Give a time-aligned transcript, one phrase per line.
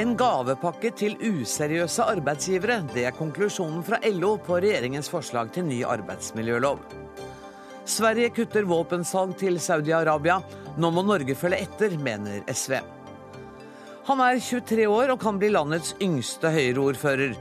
[0.00, 2.78] En gavepakke til useriøse arbeidsgivere.
[2.94, 6.78] Det er konklusjonen fra LO på regjeringens forslag til ny arbeidsmiljølov.
[7.84, 10.38] Sverige kutter våpensalg til Saudi-Arabia.
[10.80, 12.78] Nå må Norge følge etter, mener SV.
[14.08, 17.34] Han er 23 år og kan bli landets yngste Høyre-ordfører.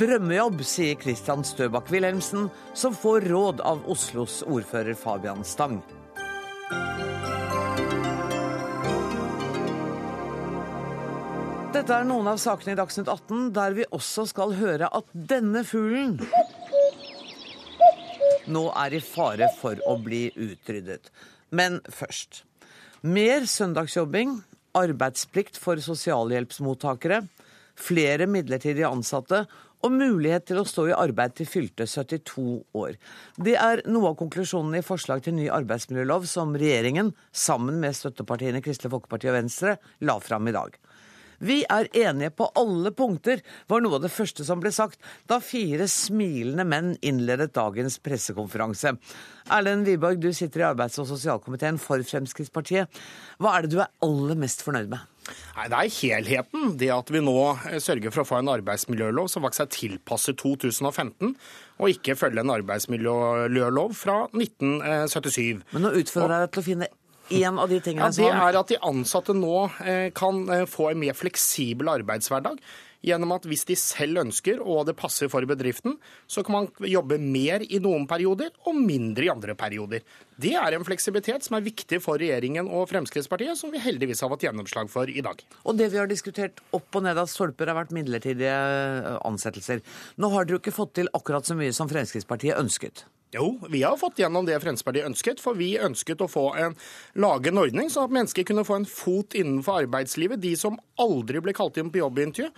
[0.00, 5.80] Drømmejobb, sier Christian Støbakk Wilhelmsen, som får råd av Oslos ordfører Fabian Stang.
[11.70, 15.64] Dette er noen av sakene i Dagsnytt 18 der vi også skal høre at denne
[15.64, 16.18] fuglen
[18.50, 21.10] nå er i fare for å bli utryddet.
[21.54, 22.42] Men først.
[23.06, 24.40] Mer søndagsjobbing,
[24.76, 27.22] arbeidsplikt for sosialhjelpsmottakere,
[27.80, 29.44] flere midlertidig ansatte
[29.80, 32.96] og mulighet til å stå i arbeid til fylte 72 år.
[33.40, 38.62] Det er noe av konklusjonen i forslag til ny arbeidsmiljølov som regjeringen, sammen med støttepartiene
[38.64, 40.76] Kristelig Folkeparti og Venstre, la fram i dag.
[41.40, 45.00] Vi er enige på alle punkter, var noe av det første som ble sagt
[45.30, 48.92] da fire smilende menn innledet dagens pressekonferanse.
[49.48, 53.00] Erlend Wiborg, du sitter i arbeids- og sosialkomiteen for Fremskrittspartiet.
[53.40, 55.00] Hva er det du er aller mest fornøyd med?
[55.56, 56.76] Nei, Det er helheten.
[56.80, 57.36] Det at vi nå
[57.82, 61.34] sørger for å få en arbeidsmiljølov som faktisk er tilpasset 2015,
[61.80, 65.62] og ikke følge en arbeidsmiljølov fra 1977.
[65.74, 66.90] Men nå utfordrer jeg deg til å finne
[67.30, 70.90] en av de tingene ja, Det er at de ansatte nå eh, kan eh, få
[70.90, 72.58] en mer fleksibel arbeidshverdag.
[73.04, 75.96] Gjennom at hvis de selv ønsker, og det passer for bedriften,
[76.28, 80.04] så kan man jobbe mer i noen perioder og mindre i andre perioder.
[80.40, 84.32] Det er en fleksibilitet som er viktig for regjeringen og Fremskrittspartiet, som vi heldigvis har
[84.32, 85.40] fått gjennomslag for i dag.
[85.64, 89.84] Og det vi har diskutert opp og ned av stolper, har vært midlertidige eh, ansettelser.
[90.20, 93.04] Nå har dere jo ikke fått til akkurat så mye som Fremskrittspartiet ønsket.
[93.30, 95.40] Jo, vi har fått gjennom det Fremskrittspartiet ønsket.
[95.42, 96.74] For vi ønsket å få en,
[97.14, 100.42] lage en ordning sånn at mennesker kunne få en fot innenfor arbeidslivet.
[100.42, 102.50] De som aldri ble kalt inn på jobbintervju.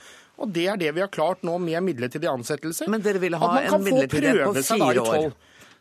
[0.43, 2.89] Og det er det vi har klart nå med midlertidige ansettelser.
[2.93, 5.33] Men dere ville ha en midlertidighet på fire år?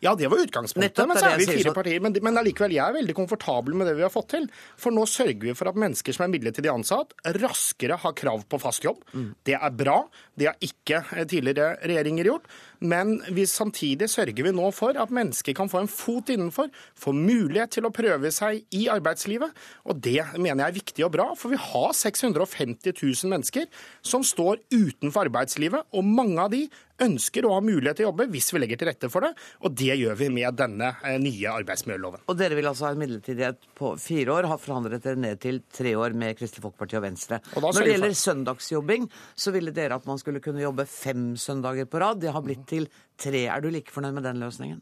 [0.02, 2.02] Ja, det var utgangspunktet, men så er vi fire partier.
[2.02, 4.48] Men, men allikevel, jeg er veldig komfortabel med det vi har fått til.
[4.82, 8.60] For nå sørger vi for at mennesker som er midlertidig ansatt, raskere har krav på
[8.64, 9.04] fast jobb.
[9.14, 9.28] Mm.
[9.46, 10.00] Det er bra.
[10.34, 12.50] Det har ikke eh, tidligere regjeringer gjort.
[12.82, 17.14] Men vi samtidig sørger vi nå for at mennesker kan få en fot innenfor, få
[17.14, 19.54] mulighet til å prøve seg i arbeidslivet.
[19.86, 23.68] Og det mener jeg er viktig og bra, for vi har 650 000 mennesker
[24.02, 26.66] som står utenfor arbeidslivet, og mange av de
[27.02, 29.32] ønsker å ha mulighet til å jobbe hvis vi legger til rette for det.
[29.66, 32.26] Og det gjør vi med denne eh, nye arbeidsmiljøloven.
[32.30, 35.62] Og dere vil altså ha en midlertidighet på fire år, har forhandlet dere ned til
[35.74, 37.42] tre år med Kristelig Folkeparti og Venstre.
[37.56, 41.90] Og Når det gjelder søndagsjobbing, så ville dere at man skulle kunne jobbe fem søndager
[41.90, 42.22] på rad.
[42.22, 42.88] Det har blitt til
[43.22, 43.46] tre.
[43.52, 44.80] Er du like fornøyd med den løsningen?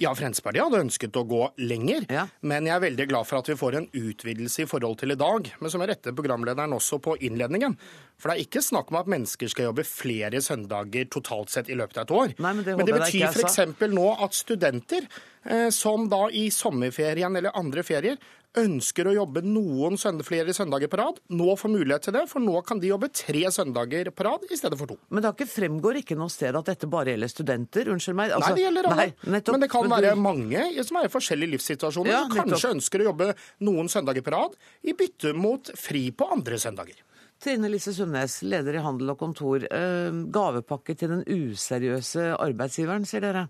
[0.00, 2.24] Ja, Fremskrittspartiet hadde ønsket å gå lenger, ja.
[2.48, 5.18] men jeg er veldig glad for at vi får en utvidelse i forhold til i
[5.20, 5.50] dag.
[5.60, 7.76] Men som jeg retter programlederen også på innledningen.
[8.16, 11.76] For det er ikke snakk om at mennesker skal jobbe flere søndager totalt sett i
[11.76, 12.34] løpet av et år.
[12.38, 13.60] Nei, men, det men det betyr f.eks.
[13.92, 18.16] nå at studenter eh, som da i sommerferien eller andre ferier
[18.58, 22.24] ønsker å jobbe noen søndag, flere søndager på rad, nå får mulighet til det.
[22.30, 24.98] For nå kan de jobbe tre søndager på rad i stedet for to.
[25.12, 27.92] Men det fremgår ikke noe sted at dette bare gjelder studenter?
[27.94, 28.34] Unnskyld meg.
[28.36, 29.06] Altså, nei, det gjelder alle.
[29.24, 30.24] Men det kan men være du...
[30.26, 33.30] mange som er i forskjellige livssituasjoner, ja, som kanskje ønsker å jobbe
[33.68, 37.00] noen søndager på rad i bytte mot fri på andre søndager.
[37.42, 39.64] Trine Lise Sundnes, leder i Handel og Kontor.
[39.66, 43.48] Eh, gavepakke til den useriøse arbeidsgiveren, sier dere?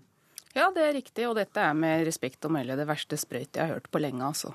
[0.53, 3.65] Ja, det er riktig, og dette er med respekt å melde det verste sprøytet jeg
[3.65, 4.21] har hørt på lenge.
[4.27, 4.51] altså.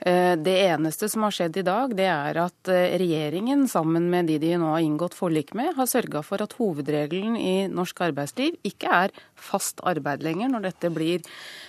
[0.00, 4.26] Eh, det eneste som har skjedd i dag, det er at eh, regjeringen, sammen med
[4.26, 8.58] de de nå har inngått forlik med, har sørga for at hovedregelen i norsk arbeidsliv
[8.66, 11.24] ikke er fast arbeid lenger når dette blir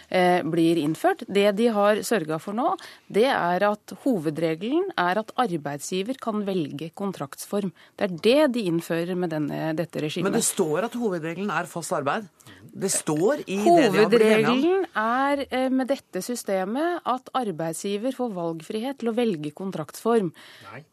[0.09, 1.25] Eh, blir innført.
[1.27, 2.69] Det de har sørga for nå,
[3.11, 7.73] det er at hovedregelen er at arbeidsgiver kan velge kontraktsform.
[7.99, 10.29] Det er det de innfører med denne, dette regimet.
[10.29, 12.31] Men det står at hovedregelen er fast arbeid?
[12.71, 14.63] Det står i det de har blitt enige om?
[14.63, 20.31] Hovedregelen er eh, med dette systemet at arbeidsgiver får valgfrihet til å velge kontraktsform.
[20.71, 20.85] Nei.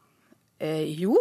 [0.59, 1.21] Eh, jo.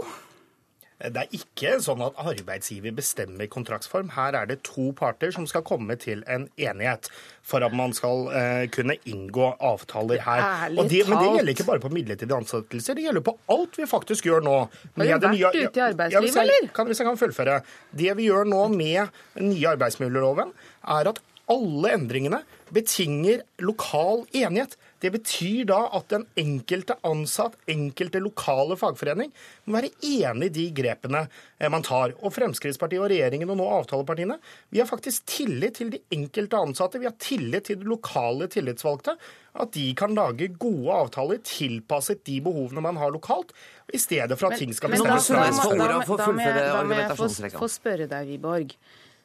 [1.03, 4.13] Det er ikke sånn at arbeidsgiver bestemmer kontraktsform.
[4.15, 7.09] Her er det to parter som skal komme til en enighet
[7.43, 10.45] for at man skal uh, kunne inngå avtaler her.
[10.71, 14.31] Det, men det gjelder ikke bare på midlertidige ansettelser, det gjelder på alt vi faktisk
[14.31, 14.55] gjør nå.
[14.95, 16.71] Har du vært nye, ute i arbeidslivet, ja, eller?
[16.77, 17.59] Kan, hvis jeg kan fullføre.
[17.91, 20.55] Det vi gjør nå med den nye arbeidsmiljøloven,
[20.95, 21.19] er at
[21.51, 24.77] alle endringene betinger lokal enighet.
[25.03, 29.33] Det betyr da at den enkelte ansatt, enkelte lokale fagforening,
[29.67, 32.13] må være enig i de grepene eh, man tar.
[32.23, 34.37] Og Fremskrittspartiet og regjeringen og nå avtalepartiene,
[34.71, 37.01] vi har faktisk tillit til de enkelte ansatte.
[37.03, 39.17] Vi har tillit til de lokale tillitsvalgte.
[39.59, 43.51] At de kan lage gode avtaler tilpasset de behovene man har lokalt,
[43.93, 48.71] i stedet for at ting skal bestemmes fra Da må jeg få spørre deg, Wiborg.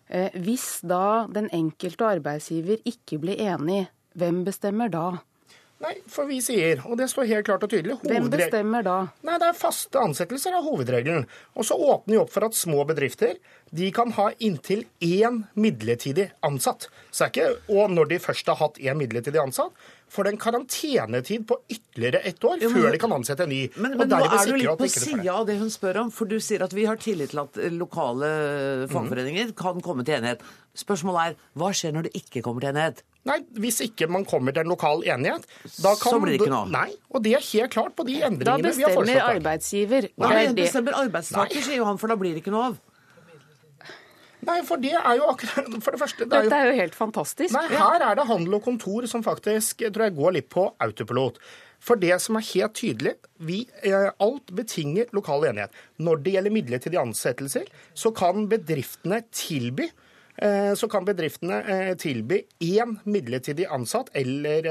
[0.08, 3.86] Eh, hvis da den enkelte arbeidsgiver ikke blir enig,
[4.18, 5.06] hvem bestemmer da?
[5.78, 8.96] Nei, for vi sier, og det står helt klart og tydelig Hvem bestemmer da?
[9.22, 11.28] Nei, Det er faste ansettelser er hovedregelen.
[11.54, 13.36] Og så åpner vi opp for at små bedrifter
[13.70, 16.88] de kan ha inntil én midlertidig ansatt.
[17.12, 19.76] Så er ikke, og når de først har hatt én midlertidig ansatt,
[20.08, 23.52] får det en karantenetid på ytterligere ett år jo, men, før de kan ansette en
[23.52, 23.60] ny.
[23.76, 26.38] Men, men nå er du litt på sida av det hun spør om, for du
[26.42, 28.32] sier at vi har tillit til at lokale
[28.88, 29.54] fagforeninger mm.
[29.60, 30.42] kan komme til enighet.
[30.78, 33.04] Spørsmålet er hva skjer når det ikke kommer til enighet?
[33.28, 35.46] Nei, Hvis ikke man kommer til en lokal enighet,
[35.82, 36.64] da kan Så blir det ikke noe?
[36.66, 36.74] av.
[36.74, 39.06] Nei, og det er helt klart på de endringene vi har foreslått.
[39.06, 40.10] Da bestemmer arbeidsgiver.
[40.24, 42.78] Nei, det bestemmer arbeidstaker, sier jo han, for da blir det ikke noe av.
[44.48, 46.76] Nei, for det er jo akkurat For det første det er jo, Dette er jo
[46.78, 47.54] helt fantastisk.
[47.56, 51.40] Nei, her er det handel og kontor som faktisk tror jeg går litt på autopilot.
[51.82, 55.74] For det som er helt tydelig, vi, eh, alt betinger lokal enighet.
[56.02, 59.90] Når det gjelder midlertidige ansettelser, så kan bedriftene tilby
[60.78, 64.68] så kan bedriftene eh, tilby én midlertidig ansatt eller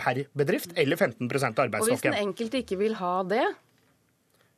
[0.00, 1.82] per bedrift, eller 15 av arbeidsstokken.
[1.84, 3.44] Og hvis den enkelte ikke vil ha det,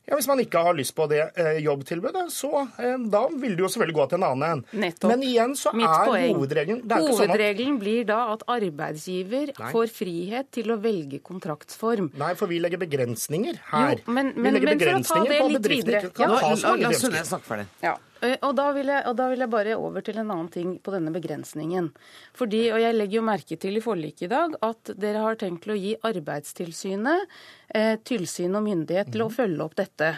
[0.03, 3.62] ja, Hvis man ikke har lyst på det eh, jobbtilbudet, så eh, da vil det
[3.62, 4.62] jo selvfølgelig gå til en annen en.
[4.82, 5.11] Nettopp.
[5.12, 6.35] Men igjen så Mitt er poeng.
[6.41, 7.82] hovedregelen Hovedregelen at...
[7.85, 9.70] blir da at arbeidsgiver Nei.
[9.70, 12.11] får frihet til å velge kontraktsform.
[12.19, 14.03] Nei, for vi legger begrensninger her.
[14.03, 16.03] Jo, men, men, vi legger men begrensninger for å ta det litt videre.
[16.19, 16.32] Ja.
[16.32, 17.69] La, la, la snakke ferdig.
[17.87, 17.94] Ja.
[18.23, 20.95] Eh, og da, vil jeg, da, vil jeg, bare over til en annen ting på
[20.95, 21.91] denne begrensningen.
[22.39, 25.67] Fordi, og Jeg legger jo merke til i forliket i dag at dere har tenkt
[25.67, 27.29] til å gi Arbeidstilsynet
[27.75, 29.37] eh, tilsyn og myndighet til å mhm.
[29.41, 30.15] følge opp dette.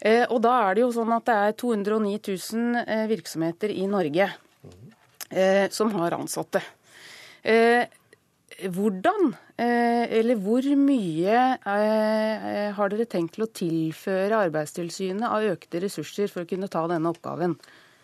[0.00, 3.84] Eh, og da er det jo sånn at det er 209 000 eh, virksomheter i
[3.90, 4.30] Norge
[5.28, 6.62] eh, som har ansatte.
[7.42, 7.84] Eh,
[8.68, 9.34] hvordan,
[9.64, 16.44] eller hvor mye eh, har dere tenkt til å tilføre Arbeidstilsynet av økte ressurser for
[16.44, 17.56] å kunne ta denne oppgaven?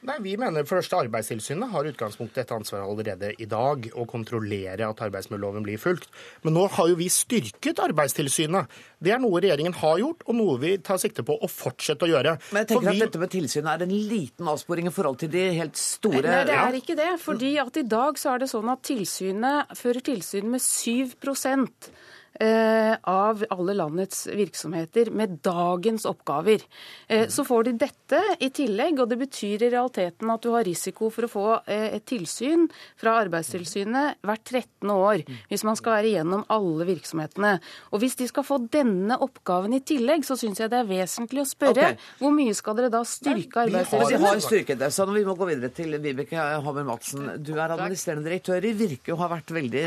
[0.07, 4.87] Nei, Vi mener for første Arbeidstilsynet har utgangspunktet et ansvar allerede i dag å kontrollere
[4.87, 6.07] at arbeidsmiljøloven blir fulgt.
[6.47, 8.71] Men nå har jo vi styrket Arbeidstilsynet.
[9.03, 12.13] Det er noe regjeringen har gjort, og noe vi tar sikte på å fortsette å
[12.13, 12.37] gjøre.
[12.53, 12.95] Men jeg tenker vi...
[12.95, 16.45] at dette med tilsynet er en liten avsporing i forhold til de helt store Nei,
[16.47, 17.11] det er ikke det.
[17.23, 22.26] fordi at i dag så er det sånn at tilsynet fører tilsyn med 7 Eh,
[22.37, 26.63] av alle landets virksomheter med dagens oppgaver.
[27.09, 30.67] Eh, så får de dette i tillegg, og det betyr i realiteten at du har
[30.67, 32.67] risiko for å få eh, et tilsyn
[32.99, 34.91] fra Arbeidstilsynet hvert 13.
[34.93, 37.57] år, hvis man skal være igjennom alle virksomhetene.
[37.93, 41.45] Og hvis de skal få denne oppgaven i tillegg, så syns jeg det er vesentlig
[41.45, 42.01] å spørre okay.
[42.21, 44.21] hvor mye skal dere da styrke Arbeidstilsynet?
[44.21, 47.31] Vi har styrket det, så vi må gå videre til Vibeke Hammer Madsen.
[47.41, 48.65] Du er administrerende direktør.
[48.65, 49.85] i Virke og har vært veldig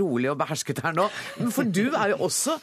[0.00, 1.08] rolig og behersket her nå.
[1.52, 2.58] For du du er jo også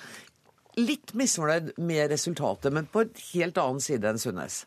[0.80, 4.64] litt misfornøyd med resultatet, men på en helt annen side enn Sundnes.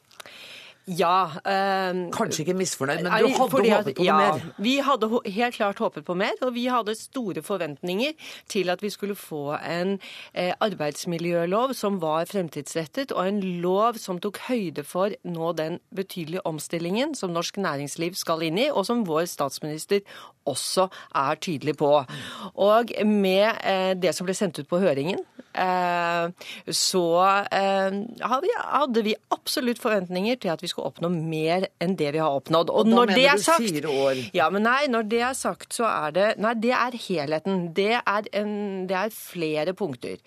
[0.87, 1.31] Ja.
[1.46, 4.40] Eh, Kanskje ikke misfornøyd, men du hadde håpet på ja, mer?
[4.58, 8.12] Vi hadde helt klart håpet på mer, og vi hadde store forventninger
[8.50, 9.99] til at vi skulle få en
[10.34, 16.46] eh, arbeidsmiljølov som var fremtidsrettet, og en lov som tok høyde for nå den betydelige
[16.46, 20.02] omstillingen som norsk næringsliv skal inn i, og som vår statsminister
[20.46, 21.93] også er tydelig på.
[22.58, 26.30] Og med eh, det som ble sendt ut på høringen, Eh,
[26.73, 27.07] så
[27.52, 32.35] eh, hadde vi absolutt forventninger til at vi skulle oppnå mer enn det vi har
[32.41, 32.73] oppnådd.
[32.73, 34.23] Og, og når det er sagt, fire år?
[34.37, 37.67] Ja, men nei, når det er sagt, så er det Nei, det er helheten.
[37.76, 38.55] Det er, en,
[38.91, 40.19] det er flere punkter.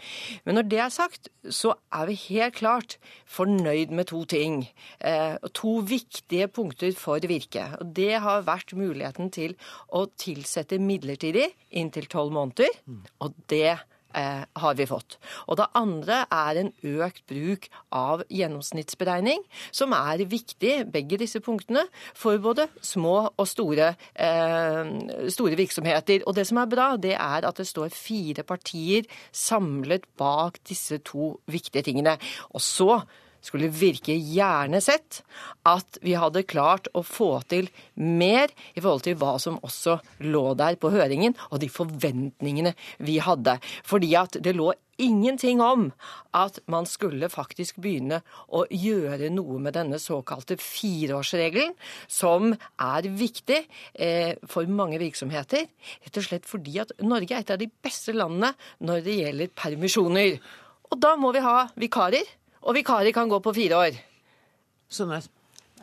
[0.46, 2.98] Men når det er sagt, så er vi helt klart
[3.30, 4.62] fornøyd med to ting.
[5.00, 7.68] Eh, to viktige punkter for Virke.
[7.82, 9.58] Og det har vært muligheten til
[9.90, 12.72] å tilsette midlertidig inntil tolv måneder.
[12.86, 13.04] Mm.
[13.26, 13.78] Og det
[14.16, 15.18] eh, har vi fått.
[15.48, 16.72] Og det andre er en
[17.06, 19.44] økt bruk av gjennomsnittsberegning,
[19.76, 21.86] som er viktig, begge disse punktene,
[22.18, 24.94] for både små og store, eh,
[25.30, 26.26] store virksomheter.
[26.26, 31.00] Og det som er bra, det er at det står fire partier samlet bak disse
[31.06, 32.18] to viktige tingene.
[32.54, 33.04] Og så
[33.46, 35.22] skulle virke gjerne sett
[35.66, 40.48] at vi hadde klart å få til mer i forhold til hva som også lå
[40.60, 42.76] der på høringen, og de forventningene
[43.06, 43.58] vi hadde.
[43.88, 45.90] Fordi at det lå ingenting om
[46.36, 51.76] at man skulle faktisk begynne å gjøre noe med denne såkalte fireårsregelen,
[52.08, 53.62] som er viktig
[53.94, 55.68] eh, for mange virksomheter.
[56.06, 58.54] Rett og slett fordi at Norge er et av de beste landene
[58.86, 60.40] når det gjelder permisjoner.
[60.92, 62.24] Og da må vi ha vikarer,
[62.66, 63.98] og vikarer kan gå på fire år.
[64.90, 65.30] Sundnes.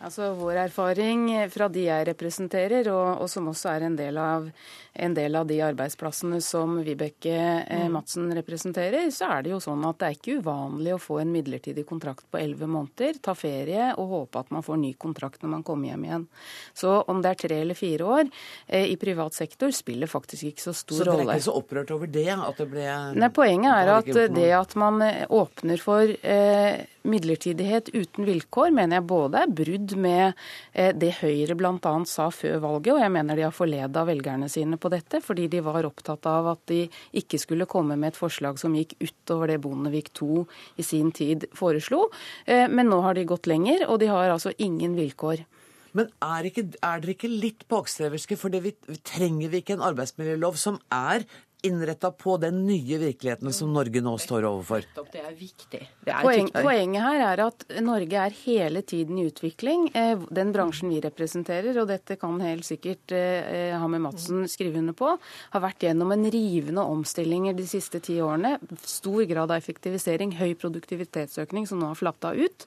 [0.02, 4.48] Altså Vår erfaring fra de jeg representerer, og, og som også er en del av
[4.92, 7.94] en del av de arbeidsplassene som Vibeke eh, mm.
[7.94, 11.32] Madsen representerer, så er det jo sånn at det er ikke uvanlig å få en
[11.32, 15.54] midlertidig kontrakt på elleve måneder, ta ferie og håpe at man får ny kontrakt når
[15.54, 16.26] man kommer hjem igjen.
[16.76, 18.24] Så om det er tre eller fire år
[18.66, 21.08] eh, i privat sektor, spiller faktisk ikke så stor rolle.
[21.08, 22.28] Så dere er ikke så opprørt over det?
[22.36, 27.88] At det ble Nei, Poenget er at det at man eh, åpner for eh, midlertidighet
[27.96, 30.32] uten vilkår, mener jeg både er brudd med
[30.72, 31.94] eh, det Høyre bl.a.
[32.08, 35.62] sa før valget, og jeg mener de har forleda velgerne sine på dette, fordi de
[35.64, 36.82] var opptatt av at de
[37.22, 40.44] ikke skulle komme med et forslag som gikk utover det Bondevik II
[40.76, 42.06] i sin tid foreslo.
[42.46, 45.44] Eh, men nå har de gått lenger, og de har altså ingen vilkår.
[45.96, 48.38] Men er, ikke, er dere ikke litt bakstreverske?
[48.40, 48.72] For det vi,
[49.04, 51.26] trenger vi ikke en arbeidsmiljølov som er
[51.62, 54.86] innretta på den nye virkeligheten som Norge nå står overfor.
[55.12, 55.80] Det er viktig.
[56.02, 59.86] Det er Poeng, poenget her er at Norge er hele tiden i utvikling.
[59.94, 64.96] Eh, den bransjen vi representerer, og dette kan helt sikkert eh, Hammer Madsen skrive under
[64.98, 65.12] på,
[65.54, 68.56] har vært gjennom en rivende omstillinger de siste ti årene.
[68.82, 72.66] Stor grad av effektivisering, høy produktivitetsøkning som nå har flatta ut.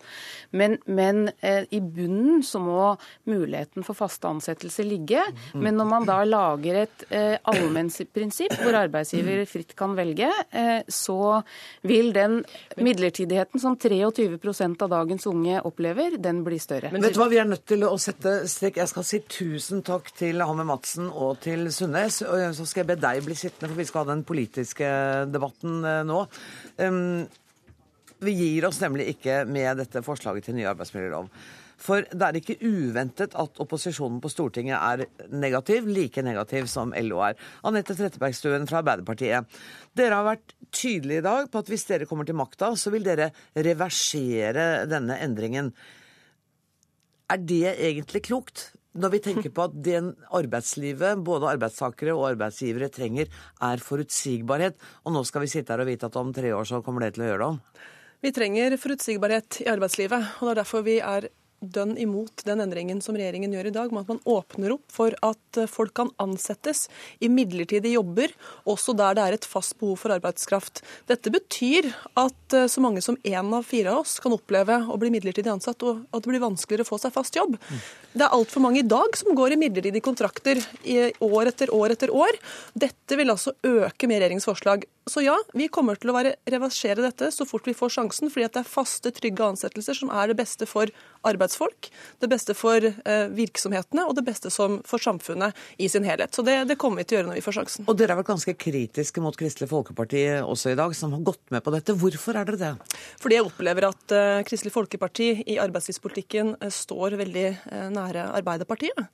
[0.55, 2.93] Men, men eh, i bunnen så må
[3.27, 5.27] muligheten for faste ansettelser ligge.
[5.51, 11.41] Men når man da lager et allmennprinsipp hvor arbeidsgiver fritt kan velge, eh, så
[11.85, 12.39] vil den
[12.77, 16.91] midlertidigheten som 23% av dagens unge opplever, den blir større.
[16.93, 18.77] Men vet du hva, Vi er nødt til å sette strek.
[18.77, 22.21] Jeg skal si tusen takk til Hamme Madsen og til Sundnes.
[22.21, 24.87] og Så skal jeg be deg bli sittende, for vi skal ha den politiske
[25.31, 26.21] debatten eh, nå.
[28.25, 31.27] Vi gir oss nemlig ikke med dette forslaget til ny arbeidsmiljølov.
[31.81, 37.19] For det er ikke uventet at opposisjonen på Stortinget er negativ, like negativ som LO
[37.27, 37.35] er.
[37.67, 39.59] Anette Trettebergstuen fra Arbeiderpartiet.
[39.95, 43.05] Dere har vært tydelige i dag på at hvis dere kommer til makta, så vil
[43.05, 45.71] dere reversere denne endringen.
[47.31, 48.69] Er det egentlig klokt?
[48.95, 49.99] Når vi tenker på at det
[50.37, 53.27] arbeidslivet, både arbeidstakere og arbeidsgivere, trenger,
[53.67, 54.77] er forutsigbarhet.
[55.03, 57.15] Og nå skal vi sitte her og vite at om tre år så kommer det
[57.17, 57.57] til å gjøre det om.
[58.23, 61.27] Vi trenger forutsigbarhet i arbeidslivet, og det er derfor vi er
[61.73, 65.15] dønn imot den endringen som regjeringen gjør i dag, med at man åpner opp for
[65.25, 66.85] at eh, folk kan ansettes
[67.23, 68.33] i midlertidige jobber,
[68.69, 70.83] også der det er et fast behov for arbeidskraft.
[71.11, 74.99] Dette betyr at eh, så mange som én av fire av oss kan oppleve å
[75.01, 77.59] bli midlertidig ansatt, og at det blir vanskeligere å få seg fast jobb.
[78.15, 81.97] Det er altfor mange i dag som går i midlertidige kontrakter i år etter år
[81.97, 82.37] etter år.
[82.71, 84.85] Dette vil altså øke med regjeringens forslag.
[85.05, 88.47] Så ja, vi kommer til å være, reversere dette så fort vi får sjansen, fordi
[88.55, 90.89] det er faste, trygge ansettelser som er det beste for
[91.25, 91.91] arbeidsfolk,
[92.23, 96.33] det beste for eh, virksomhetene og det beste som, for samfunnet i sin helhet.
[96.33, 97.85] Så det, det, kommer vi til å gjøre når vi får sjansen.
[97.85, 101.53] Og dere har vært ganske kritiske mot Kristelig Folkeparti også i dag, som har gått
[101.53, 101.97] med på dette.
[102.01, 102.97] Hvorfor er dere det?
[103.21, 109.05] Fordi jeg opplever at eh, Kristelig Folkeparti i arbeidslivspolitikken eh, står veldig uh, nære Arbeiderpartiet.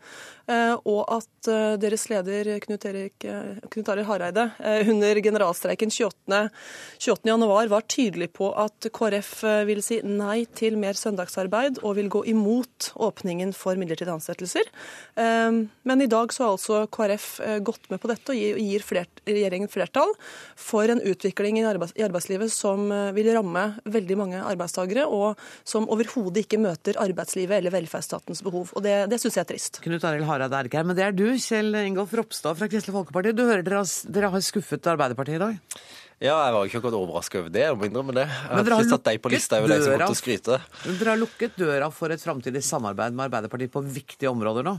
[0.85, 1.49] og at
[1.81, 3.25] deres leder Knut, Erik,
[3.71, 4.49] Knut Arild Hareide
[4.91, 6.49] under generalstreiken streiken 28.
[6.99, 7.29] 28.
[7.29, 12.09] januar var tydelig på at KrF eh, vil si nei til mer søndagsarbeid og vil
[12.11, 14.67] gå imot åpningen for midlertidige ansettelser.
[15.83, 19.21] Men i dag så har altså KrF eh, gått med på dette og gir flert,
[19.27, 20.13] regjeringen flertall
[20.59, 26.45] for en utvikling i, arbeidslivet som eh, vil ramme veldig mange arbeidstakere, og som overhodet
[26.45, 28.73] ikke møter arbeidslivet eller velferdsstatens behov.
[28.75, 29.81] Og Det, det syns jeg er trist.
[29.83, 32.95] Knut Arild Hareide er ikke her, men det er du, Kjell Ingolf Ropstad fra Kristelig
[32.97, 33.35] Folkeparti.
[33.37, 33.83] Du hører dere
[34.15, 35.81] dere har skuffet Arbeiderpartiet i dag?
[36.21, 37.63] Ja, jeg var ikke akkurat overraska over det.
[37.65, 38.27] Jeg må innrømme det.
[38.29, 40.57] Jeg har ikke satt deg på lista over deg som kommer til å skryte.
[40.83, 44.75] Men Dere har lukket døra for et framtidig samarbeid med Arbeiderpartiet på viktige områder nå?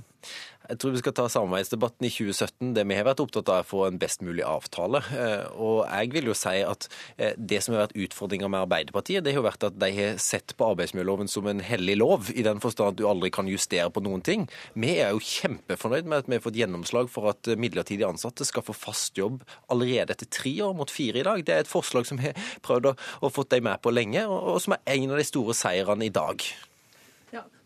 [0.73, 2.71] Jeg tror vi skal ta samarbeidsdebatten i 2017.
[2.73, 5.03] Det vi har vært opptatt av, er å få en best mulig avtale.
[5.13, 6.87] Eh, og jeg vil jo si at
[7.19, 10.17] eh, det som har vært utfordringa med Arbeiderpartiet, det har jo vært at de har
[10.23, 13.93] sett på arbeidsmiljøloven som en hellig lov, i den forstand at du aldri kan justere
[13.93, 14.49] på noen ting.
[14.73, 18.65] Vi er jo kjempefornøyd med at vi har fått gjennomslag for at midlertidig ansatte skal
[18.65, 21.45] få fast jobb allerede etter tre år mot fire i dag.
[21.45, 24.25] Det er et forslag som vi har prøvd å, å få dem med på lenge,
[24.25, 26.41] og, og som er en av de store seirene i dag.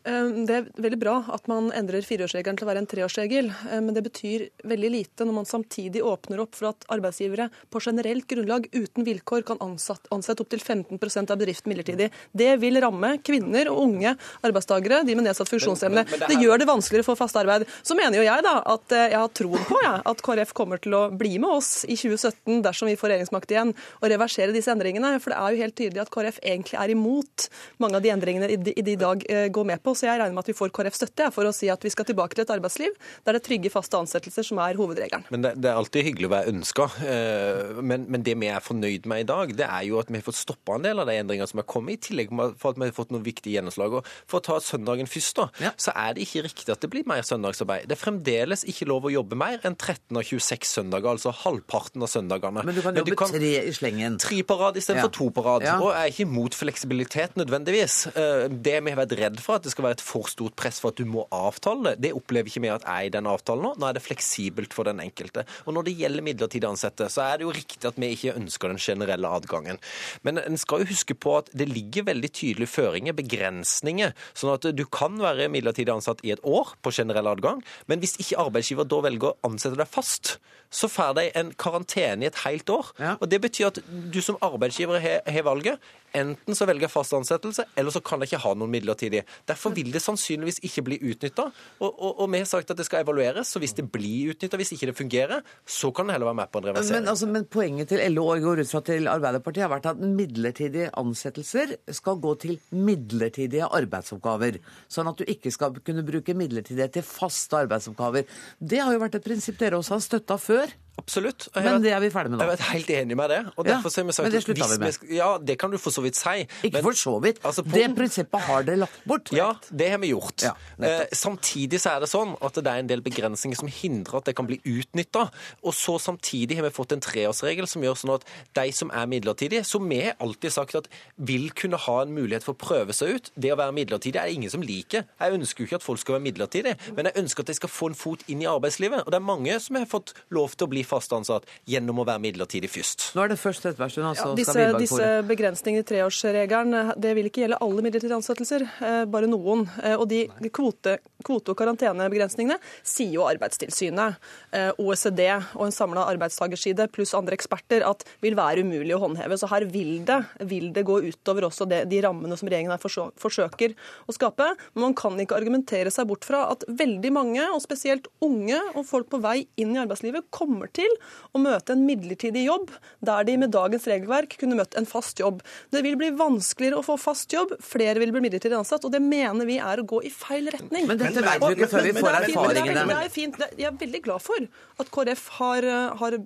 [0.07, 3.89] Ehm, det er veldig bra at man endrer fireårsregelen til å være en treårsregel, ehm,
[3.89, 8.29] men det betyr veldig lite når man samtidig åpner opp for at arbeidsgivere på generelt
[8.31, 12.11] grunnlag uten vilkår kan ansette, ansette opptil 15% av bedriften midlertidig.
[12.31, 14.15] Det vil ramme kvinner og unge
[14.47, 16.07] arbeidstakere, de med nedsatt funksjonsevne.
[16.07, 17.67] Det, det, gjør det vanskeligere få fast arbeid.
[17.83, 20.83] Så mener jo jeg da at eh, jeg har troen på ja, at KrF kommer
[20.83, 24.71] til å bli med oss i 2017 dersom vi får regjeringsmakt igjen, og reversere disse
[24.71, 25.17] endringene.
[25.19, 27.49] For det er jo helt tydelig at KrF egentlig er imot
[27.83, 30.45] mange av de endringene de i dag eh, går med på så jeg regner med
[30.45, 32.95] at vi får KrF støtte for å si at vi skal tilbake til et arbeidsliv
[33.27, 35.27] der det er trygge, faste ansettelser som er hovedregelen.
[35.33, 36.89] Men det, det er alltid hyggelig å være ønska.
[37.07, 40.21] Eh, men, men, det vi er fornøyd med i dag, det er jo at vi
[40.21, 42.81] har fått stoppa en del av de endringene som er kommet, i tillegg for at
[42.81, 43.99] vi har fått noen viktige gjennomslag.
[44.01, 45.73] Og for å ta søndagen først, da, ja.
[45.81, 47.87] så er det ikke riktig at det blir mer søndagsarbeid.
[47.91, 52.05] Det er fremdeles ikke lov å jobbe mer enn 13 av 26 søndager, altså halvparten
[52.05, 52.65] av søndagene.
[52.67, 54.19] Men du kan jobbe du kan, tre i slengen.
[54.23, 55.15] Tre på rad istedenfor ja.
[55.19, 55.67] to på rad.
[55.67, 55.77] Ja.
[55.81, 57.99] Og jeg er ikke imot fleksibilitet nødvendigvis.
[58.13, 60.81] Eh, det vi har vært redd for, at det skal være et for stort press
[60.83, 62.07] for at du må avtale det.
[62.07, 63.73] Det opplever ikke vi at er i den avtalen nå.
[63.81, 65.47] Nå er det fleksibelt for den enkelte.
[65.67, 68.73] Og når det gjelder midlertidig ansatte, så er det jo riktig at vi ikke ønsker
[68.73, 69.81] den generelle adgangen.
[70.27, 74.69] Men en skal jo huske på at det ligger veldig tydelige føringer, begrensninger, sånn at
[74.77, 78.89] du kan være midlertidig ansatt i et år på generell adgang, men hvis ikke arbeidsgiver
[78.89, 80.37] da velger å ansette deg fast,
[80.71, 82.91] så får de en karantene i et helt år.
[82.99, 83.15] Ja.
[83.21, 85.79] Og Det betyr at du som arbeidsgiver har valget.
[86.17, 89.23] Enten så velger jeg fast ansettelse, eller så kan jeg ikke ha noen midlertidig.
[89.49, 91.49] Derfor vil det sannsynligvis ikke bli utnytta.
[91.81, 94.61] Og, og, og, vi har sagt at det skal evalueres, så hvis det blir utnytta,
[94.61, 97.05] hvis ikke det fungerer, så kan det heller være med på en reversering.
[97.05, 100.01] Men, altså, men poenget til LO og går ut fra til Arbeiderpartiet har vært at
[100.03, 104.61] midlertidige ansettelser skal gå til midlertidige arbeidsoppgaver.
[104.93, 108.27] Sånn at du ikke skal kunne bruke midlertidighet til faste arbeidsoppgaver.
[108.59, 110.77] Det har jo vært et prinsipp dere også har støtta før.
[110.97, 111.49] Absolutt.
[111.55, 112.47] Men det er vi ferdig med nå.
[112.49, 113.39] Jeg er helt enig med det.
[113.61, 114.97] Og ja, men det slutta vi med.
[115.13, 116.47] ja, det kan du for så vidt si.
[116.65, 117.41] Ikke men, for så vidt.
[117.45, 119.33] Altså, på, det prinsippet har dere lagt bort.
[119.37, 120.47] Ja, det har vi gjort.
[120.47, 124.23] Ja, eh, samtidig så er det sånn at det er en del begrensninger som hindrer
[124.23, 125.27] at det kan bli utnytta.
[125.63, 128.27] Og så samtidig har vi fått en treårsregel som gjør sånn at
[128.57, 132.49] de som er midlertidige, som vi har alltid sagt at vil kunne ha en mulighet
[132.49, 133.31] for å prøve seg ut.
[133.37, 135.05] Det å være midlertidig er det ingen som liker.
[135.21, 137.73] Jeg ønsker jo ikke at folk skal være midlertidige, men jeg ønsker at de skal
[137.73, 139.05] få en fot inn i arbeidslivet.
[139.05, 142.07] Og det er mange som har fått lov til å bli fast ansatt gjennom å
[142.09, 143.11] være midlertidig først.
[143.17, 144.31] Nå er det først Trettebergstuen, altså.
[144.31, 149.29] Ja, disse, disse begrensningene i treårsregelen det vil ikke gjelde alle midlertidige ansettelser, eh, bare
[149.31, 149.67] noen.
[149.83, 150.25] Eh, og de
[150.55, 154.17] kvote, kvote- og karantenebegrensningene sier jo Arbeidstilsynet,
[154.53, 155.23] eh, OECD
[155.57, 159.39] og en samla arbeidstakerside pluss andre eksperter at vil være umulig å håndheve.
[159.39, 163.13] Så her vil det, vil det gå utover også det, de rammene som regjeringen her
[163.17, 163.75] forsøker
[164.07, 164.53] å skape.
[164.75, 168.87] Men man kan ikke argumentere seg bort fra at veldig mange, og spesielt unge og
[168.87, 170.93] folk på vei inn i arbeidslivet, kommer til
[171.37, 172.71] å møte en midlertidig jobb
[173.05, 175.43] der de med dagens regelverk kunne møtt en fast jobb.
[175.75, 179.03] Det vil bli vanskeligere å få fast jobb, flere vil bli midlertidig ansatt, og det
[179.05, 180.89] mener vi er å gå i feil retning.
[180.89, 182.87] Men dette vet vi ikke før vi får erfaringene.
[182.91, 183.41] Det er fint.
[183.57, 184.49] Jeg er veldig glad for
[184.83, 185.69] at KrF har,
[186.01, 186.19] har,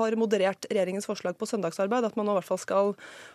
[0.00, 2.92] har moderert regjeringens forslag på søndagsarbeid, at man nå i hvert fall skal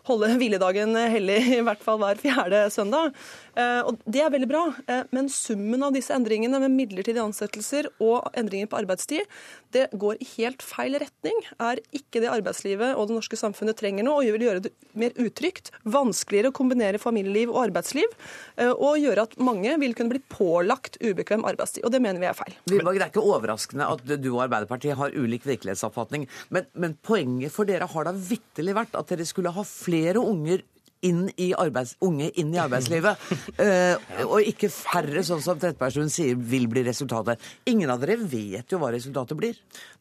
[0.09, 3.15] holde hviledagen hellig i hvert fall hver fjerde søndag.
[3.55, 7.89] Eh, og Det er veldig bra, eh, men summen av disse endringene med midlertidige ansettelser
[7.99, 9.27] og endringer på arbeidstid,
[9.75, 11.37] det går i helt feil retning.
[11.61, 15.15] Er ikke det arbeidslivet og det norske samfunnet trenger nå, og vil gjøre det mer
[15.21, 18.15] utrygt, vanskeligere å kombinere familieliv og arbeidsliv,
[18.57, 21.85] eh, og gjøre at mange vil kunne bli pålagt ubekvem arbeidstid.
[21.87, 22.57] Og det mener vi er feil.
[22.71, 27.53] Vilborg, det er ikke overraskende at du og Arbeiderpartiet har ulik virkelighetsoppfatning, men, men poenget
[27.53, 30.65] for dere har da vitterlig vært at dere skulle ha flere unger
[31.07, 33.29] inn arbeids, unge inn i arbeidslivet.
[33.63, 37.41] uh, og ikke færre, sånn som Trettebergstuen sier, vil bli resultatet.
[37.69, 39.57] Ingen av dere vet jo hva resultatet blir.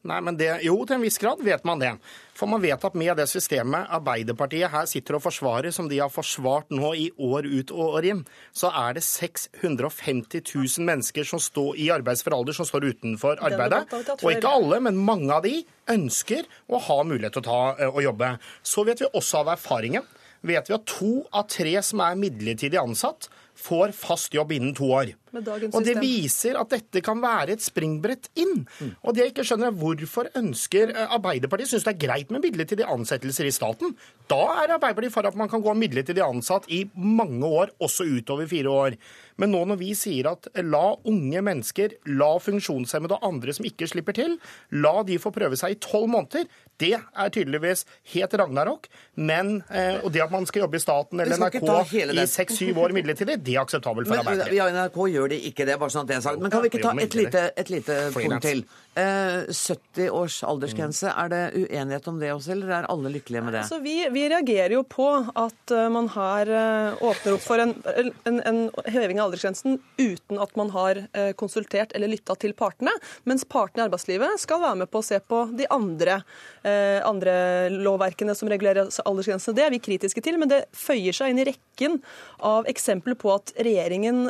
[0.08, 1.94] Nei, men det, Jo, til en viss grad vet man det.
[2.36, 6.12] For man vet at med det systemet Arbeiderpartiet her sitter og forsvarer, som de har
[6.12, 8.22] forsvart nå i år ut og år inn,
[8.56, 13.84] så er det 650 000 mennesker som står i arbeidsfør alder som står utenfor arbeidet.
[14.22, 15.58] Og ikke alle, men mange av de
[15.90, 18.32] ønsker å ha mulighet til å, ta, eh, å jobbe.
[18.62, 20.06] Så vet vi også av erfaringen
[20.46, 23.28] vet vi at to av tre som er midlertidig ansatt,
[23.60, 25.12] får fast jobb innen to år.
[25.30, 28.64] Og Det viser at dette kan være et springbrett inn.
[28.80, 28.92] Mm.
[29.04, 32.44] Og det jeg ikke skjønner er Hvorfor ønsker eh, Arbeiderpartiet synes det er greit med
[32.44, 33.94] midlertidige ansettelser i staten?
[34.30, 38.48] Da er Arbeiderpartiet for at man kan gå midlertidig ansatt i mange år, også utover
[38.50, 38.98] fire år.
[39.40, 43.88] Men nå når vi sier at la unge mennesker, la funksjonshemmede og andre som ikke
[43.92, 44.36] slipper til,
[44.72, 46.48] la de få prøve seg i tolv måneder,
[46.80, 48.88] det er tydeligvis helt ragnarok.
[49.20, 51.60] Men, eh, og det at man skal jobbe i staten eller NRK
[52.14, 54.56] i seks-syv år midlertidig, det er akseptabelt for Arbeiderpartiet.
[54.56, 56.40] Ja, NRK gjør de ikke det, bare sånn at det er sagt.
[56.42, 58.64] Men kan vi ikke ta et lite, et lite punkt til?
[58.94, 63.54] Eh, 70 års aldersgrense, er det uenighet om det også, eller er alle lykkelige med
[63.54, 63.60] det?
[63.62, 65.06] Altså, vi, vi, reagerer jo på
[65.38, 67.76] at uh, man her uh, åpner opp for en,
[68.26, 68.58] en, en,
[68.90, 70.98] heving av aldersgrensen uten at man har
[71.38, 72.92] konsultert eller lytta til partene,
[73.28, 76.20] mens partene i arbeidslivet skal være med på å se på de andre,
[77.06, 77.34] andre
[77.72, 79.56] lovverkene som regulerer aldersgrensene.
[79.56, 81.98] Det er vi kritiske til, men det føyer seg inn i rekken
[82.46, 84.26] av eksempler på at regjeringen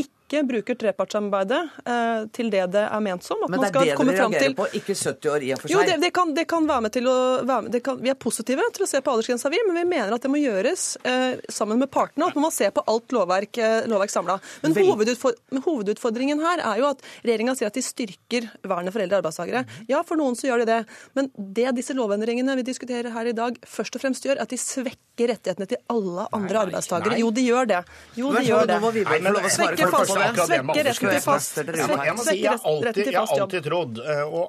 [0.00, 3.40] ikke ikke bruker trepartssamarbeidet eh, til det det er ment som.
[3.44, 5.74] Men det er det dere reagerer på, ikke 70 år i og for seg?
[5.74, 7.16] Jo, det, det, kan, det kan, være med til å
[7.48, 10.24] være kan, Vi er positive til å se på aldersgrensa, vi, men vi mener at
[10.24, 12.30] det må gjøres eh, sammen med partene.
[12.30, 14.38] At man må se på alt lovverk, eh, lovverk samla.
[14.64, 19.20] Men, hovedutfor, hovedutfordringen her er jo at regjeringa sier at de styrker vernet for eldre
[19.20, 19.64] arbeidstakere.
[19.90, 20.80] Ja, for noen så gjør de det.
[21.18, 24.52] Men det disse lovendringene vi diskuterer her i dag, først og fremst gjør, er at
[24.52, 27.20] de svekker rettighetene til alle andre arbeidstakere.
[27.20, 27.82] Jo, de gjør det.
[28.16, 28.78] Jo, de gjør det.
[28.82, 33.66] Nei, men, Svekke retten til fast Jeg må si, jeg har alltid, jeg har alltid
[33.66, 34.44] trodd uh,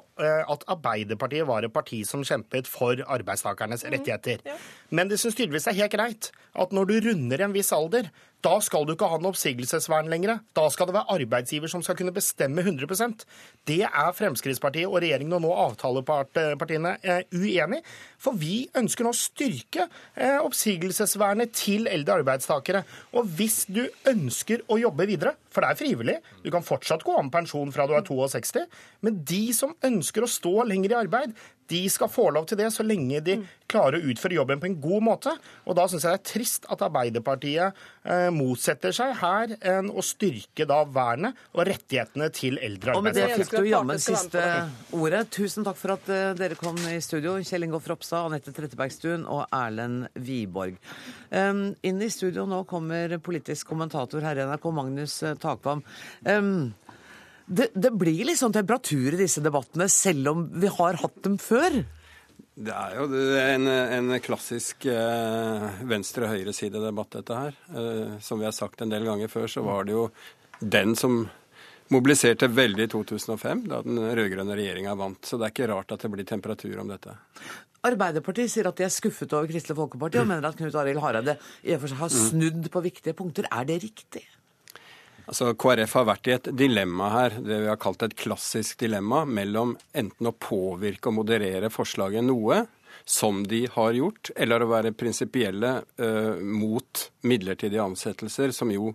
[0.54, 3.96] at Arbeiderpartiet var et parti som kjempet for arbeidstakernes mhm.
[3.96, 4.62] rettigheter.
[4.94, 8.10] Men det syns tydeligvis er helt greit at når du runder en viss alder,
[8.44, 10.42] da skal du ikke ha noe oppsigelsesvern lenger.
[10.56, 13.24] Da skal det være arbeidsgiver som skal kunne bestemme 100%
[13.64, 17.80] Det er Fremskrittspartiet og regjeringen og nå avtalepartiene eh, uenig
[18.20, 22.84] For vi ønsker nå å styrke eh, oppsigelsesvernet til eldre arbeidstakere.
[23.16, 27.16] Og hvis du ønsker å jobbe videre, for det er frivillig, du kan fortsatt gå
[27.16, 28.64] av med pensjon fra du er 62,
[29.06, 31.36] men de som ønsker å stå lenger i arbeid,
[31.70, 33.38] de skal få lov til det så lenge de
[33.70, 35.32] klarer å utføre jobben på en god måte.
[35.64, 40.04] Og da syns jeg det er trist at Arbeiderpartiet eh, motsetter seg her enn å
[40.04, 43.00] styrke da vernet og rettighetene til eldre arbeidstakere.
[43.00, 44.44] Og med det fikk du jammen siste
[44.94, 45.24] ordet.
[45.34, 47.36] Tusen takk for at uh, dere kom i studio.
[47.44, 50.78] Kjell Ingolf Ropstad, Anette Trettebergstuen og Erlend Wiborg.
[51.32, 55.82] Um, inn i studio nå kommer politisk kommentator her i NRK, Magnus uh, Takvam.
[56.28, 56.74] Um,
[57.46, 61.36] det, det blir litt sånn temperatur i disse debattene, selv om vi har hatt dem
[61.42, 61.82] før?
[62.54, 63.08] Det er jo
[63.42, 67.56] en, en klassisk eh, venstre-høyre-side-debatt, dette her.
[67.74, 70.04] Eh, som vi har sagt en del ganger før, så var det jo
[70.62, 71.24] den som
[71.92, 75.20] mobiliserte veldig i 2005, da den rød-grønne regjeringa vant.
[75.26, 77.16] Så det er ikke rart at det blir temperatur om dette.
[77.84, 81.36] Arbeiderpartiet sier at de er skuffet over Kristelig Folkeparti, og mener at Knut Arild Hareide
[81.66, 83.50] i og for seg har snudd på viktige punkter.
[83.52, 84.24] Er det riktig?
[85.24, 89.22] Altså, KrF har vært i et dilemma her, det vi har kalt et klassisk dilemma,
[89.24, 92.64] mellom enten å påvirke og moderere forslaget noe,
[93.04, 98.92] som de har gjort, eller å være prinsipielle uh, mot midlertidige ansettelser, som jo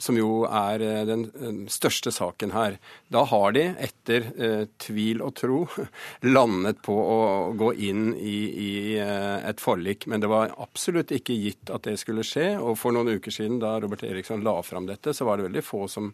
[0.00, 1.26] som jo er eh, den
[1.72, 2.78] største saken her.
[3.12, 5.58] Da har de, etter eh, tvil og tro,
[6.36, 7.18] landet på å
[7.58, 10.08] gå inn i, i eh, et forlik.
[10.10, 12.54] Men det var absolutt ikke gitt at det skulle skje.
[12.60, 15.64] Og for noen uker siden, da Robert Eriksson la fram dette, så var det veldig
[15.66, 16.10] få som,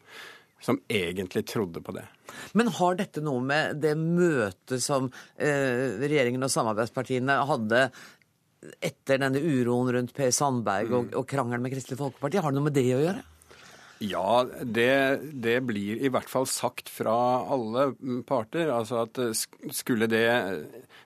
[0.60, 2.04] som egentlig trodde på det.
[2.58, 7.88] Men har dette noe med det møtet som eh, regjeringen og samarbeidspartiene hadde
[8.82, 12.66] etter denne uroen rundt Per Sandberg og, og krangelen med Kristelig Folkeparti, har det noe
[12.66, 13.26] med det å gjøre?
[13.98, 17.14] Ja, det, det, blir i hvert fall sagt fra
[17.50, 17.90] alle
[18.26, 18.70] parter.
[18.70, 19.34] Altså at eh,
[19.74, 20.28] skulle det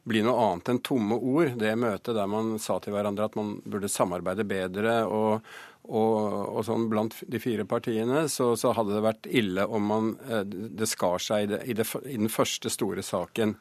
[0.04, 3.54] bli noe annet enn tomme ord, det møtet der man sa til hverandre at man
[3.64, 5.46] burde samarbeide bedre og,
[5.88, 6.18] og,
[6.58, 10.44] og sånn blant de fire partiene, så, så, hadde det vært ille om man, eh,
[10.44, 13.56] det skar seg i, det, i, det, i den første store saken.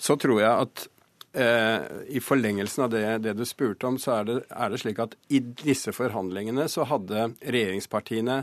[0.00, 0.91] Så tror jeg at Eh,
[1.32, 5.14] I forlengelsen av det, det, du spurte om, så er det, er det slik at
[5.32, 8.42] i disse forhandlingene så hadde regjeringspartiene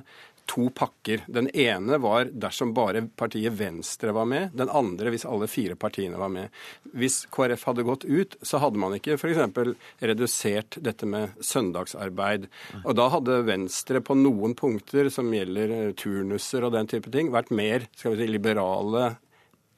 [0.49, 1.21] to pakker.
[1.27, 4.49] Den ene var dersom bare partiet Venstre var med.
[4.57, 6.49] Den andre hvis alle fire partiene var med.
[6.97, 9.69] Hvis KrF hadde gått ut, så hadde man ikke f.eks.
[10.01, 12.49] redusert dette med søndagsarbeid.
[12.81, 17.53] Og da hadde Venstre på noen punkter som gjelder turnuser og den type ting, vært
[17.53, 19.11] mer skal vi si, liberale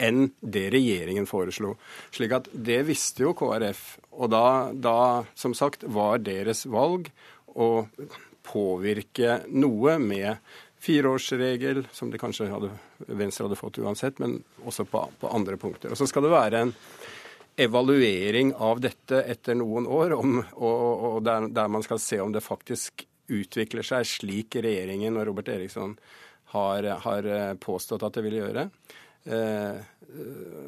[0.02, 1.76] enn det regjeringen foreslo.
[2.14, 3.84] Slik at det visste jo KrF.
[4.18, 4.98] Og da, da
[5.38, 7.12] som sagt, var deres valg
[7.52, 7.86] å
[8.48, 10.38] påvirke noe med
[10.82, 12.72] fireårsregel, som de kanskje hadde,
[13.06, 15.94] Venstre hadde fått uansett, men også på, på andre punkter.
[15.94, 16.74] Og så skal det være en
[17.62, 22.34] evaluering av dette etter noen år, om, og, og der, der, man skal se om
[22.34, 25.94] det faktisk utvikler seg slik regjeringen og Robert Eriksson
[26.56, 27.30] har, har
[27.62, 28.66] påstått at det vil gjøre.
[29.26, 29.82] Eh,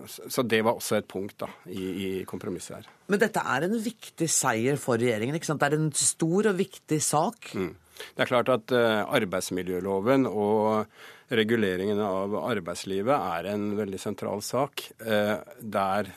[0.06, 2.90] så det var også et punkt da, i, i, kompromisset her.
[3.12, 5.36] Men dette er en viktig seier for regjeringen?
[5.38, 5.64] ikke sant?
[5.64, 7.52] Det er en stor og viktig sak?
[7.58, 7.74] Mm.
[8.14, 14.86] Det er klart at uh, arbeidsmiljøloven og reguleringen av arbeidslivet er en veldig sentral sak.
[15.04, 16.14] Uh, der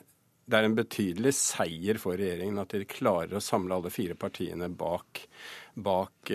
[0.46, 4.68] det er en betydelig seier for regjeringen at de klarer å samle alle fire partiene
[4.70, 5.24] bak,
[5.74, 6.30] bak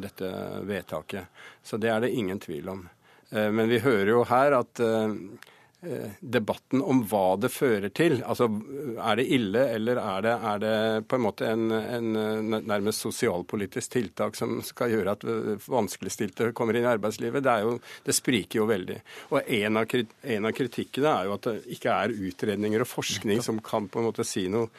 [0.00, 0.30] dette
[0.64, 1.28] vedtaket.
[1.60, 2.80] Så det er det ingen tvil om.
[3.34, 5.14] Uh, men vi hører jo her at uh,
[5.86, 8.22] Eh, debatten om hva det fører til.
[8.24, 8.48] Altså,
[8.96, 12.12] Er det ille, eller er det, er det på en måte en, en,
[12.64, 17.44] nærmest sosialpolitisk tiltak som skal gjøre at eh, vanskeligstilte kommer inn i arbeidslivet?
[17.44, 17.74] Det, jo,
[18.06, 18.96] det spriker jo veldig.
[19.30, 19.96] Og en av,
[20.36, 24.00] en av, kritikkene er jo at det ikke er utredninger og forskning som kan på
[24.00, 24.70] en måte si noe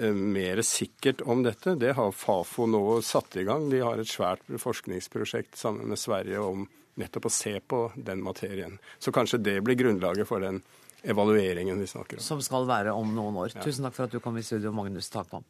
[0.00, 1.76] eh, mer sikkert om dette.
[1.76, 3.68] Det har Fafo nå satt i gang.
[3.70, 6.64] De har et svært forskningsprosjekt sammen med Sverige om
[7.00, 8.78] nettopp å se på den materien.
[8.98, 10.62] Så kanskje det blir grunnlaget for den
[11.04, 12.24] evalueringen vi snakker om.
[12.24, 13.52] Som skal være om noen år.
[13.54, 13.64] Ja.
[13.64, 15.44] Tusen takk for at du kom i studio, Magnus Takvam.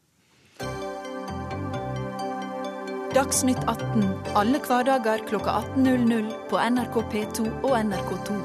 [3.15, 8.39] Dagsnytt 18 alle hverdager klokka 18.00 på NRK P2 og NRK2.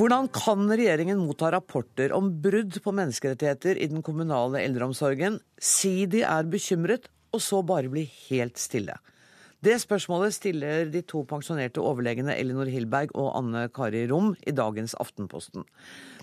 [0.00, 6.22] Hvordan kan regjeringen motta rapporter om brudd på menneskerettigheter i den kommunale eldreomsorgen, si de
[6.24, 8.96] er bekymret og så bare bli helt stille?
[9.60, 14.94] Det spørsmålet stiller de to pensjonerte overlegene Elinor Hilberg og Anne Kari Rom i dagens
[15.02, 15.66] Aftenposten.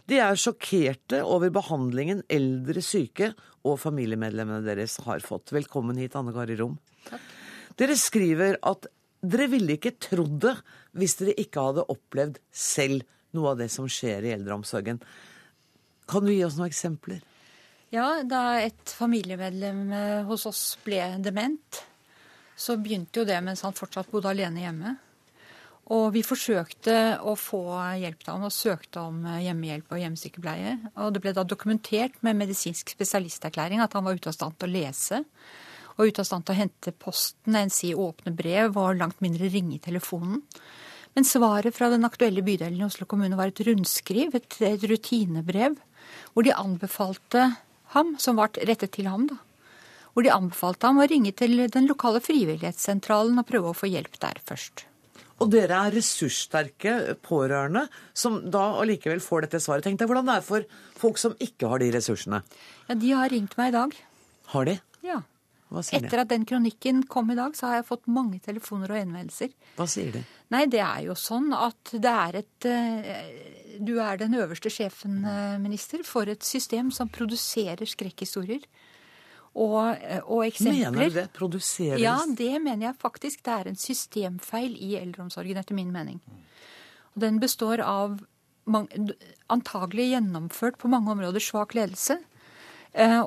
[0.09, 3.33] De er sjokkerte over behandlingen eldre syke
[3.67, 5.53] og familiemedlemmene deres har fått.
[5.53, 6.79] Velkommen hit, Anne Kari Rom.
[7.11, 7.33] Takk.
[7.77, 8.87] Dere skriver at
[9.21, 10.55] dere ville ikke trodd det
[10.97, 13.05] hvis dere ikke hadde opplevd selv
[13.37, 15.01] noe av det som skjer i eldreomsorgen.
[16.09, 17.21] Kan du gi oss noen eksempler?
[17.93, 21.83] Ja, da et familiemedlem eh, hos oss ble dement,
[22.59, 24.95] så begynte jo det mens han fortsatt bodde alene hjemme.
[25.95, 27.61] Og vi forsøkte å få
[27.95, 30.73] hjelp til han og søkte om eh, hjemmehjelp og hjemmesykepleie.
[30.99, 34.67] Og det ble da dokumentert med medisinsk spesialisterklæring at han var ute av stand til
[34.67, 35.21] å lese.
[35.95, 39.47] Og ute av stand til å hente posten, enn si åpne brev, og langt mindre
[39.53, 40.43] ringe i telefonen.
[41.15, 45.79] Men svaret fra den aktuelle bydelen i Oslo kommune var et rundskriv, et, et rutinebrev,
[46.35, 47.47] hvor de anbefalte
[47.97, 49.39] ham, som ble rettet til ham, da.
[50.13, 54.15] Hvor de anbefalte ham å ringe til den lokale frivillighetssentralen og prøve å få hjelp
[54.23, 54.87] der først.
[55.37, 57.83] Og dere er ressurssterke pårørende
[58.17, 59.85] som da allikevel får dette svaret.
[59.85, 60.65] Tenk deg hvordan det er for
[60.97, 62.41] folk som ikke har de ressursene.
[62.87, 63.93] Ja, De har ringt meg i dag.
[64.55, 64.79] Har de?
[65.05, 65.21] Ja.
[65.67, 68.93] Hva sier Etter at den kronikken kom i dag, så har jeg fått mange telefoner
[68.93, 69.51] og henvendelser.
[69.75, 70.21] Hva sier de?
[70.53, 73.23] Nei, det er jo sånn at det er et eh,
[73.83, 78.63] du er den øverste sjefen, eh, minister, for et system som produserer skrekkhistorier.
[79.57, 80.91] Og, eh, og eksempler.
[80.91, 81.33] Mener du det?
[81.33, 81.99] Produseres?
[81.99, 83.43] Ja, det mener jeg faktisk.
[83.43, 86.21] Det er en systemfeil i eldreomsorgen, etter min mening.
[87.15, 88.21] Og den består av
[89.49, 92.19] antagelig gjennomført på mange områder svak ledelse.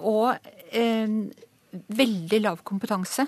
[0.04, 0.36] Og
[1.72, 3.26] veldig lav kompetanse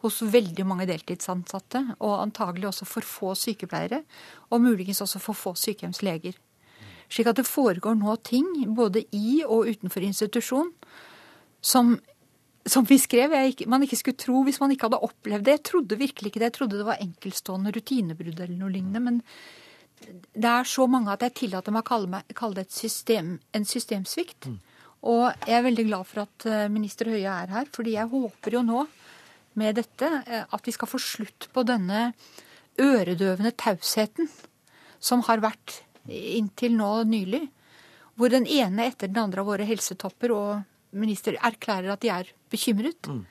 [0.00, 1.82] hos veldig mange deltidsansatte.
[2.00, 4.02] Og antagelig også for få sykepleiere.
[4.50, 6.38] Og muligens også for få sykehjemsleger.
[7.10, 10.70] Slik at det foregår nå ting både i og utenfor institusjon
[11.60, 11.96] som,
[12.64, 15.56] som vi skrev, ikke, man ikke skulle tro hvis man ikke hadde opplevd det.
[15.58, 16.52] Jeg trodde virkelig ikke det.
[16.52, 19.02] Jeg trodde det var enkeltstående rutinebrudd eller noe lignende.
[19.02, 19.20] Men
[20.32, 23.66] det er så mange at jeg tillater meg å kalle, meg, kalle det system, en
[23.68, 24.48] systemsvikt.
[24.48, 24.60] Mm.
[25.08, 28.58] Og jeg er veldig glad for at eh, minister Høie er her, fordi jeg håper
[28.58, 28.84] jo nå
[29.60, 32.10] med dette eh, at vi skal få slutt på denne
[32.80, 34.28] øredøvende tausheten
[35.00, 37.46] som har vært inntil nå nylig,
[38.20, 42.32] hvor den ene etter den andre av våre helsetopper og minister erklærer at de er
[42.52, 43.08] bekymret.
[43.08, 43.22] Mm.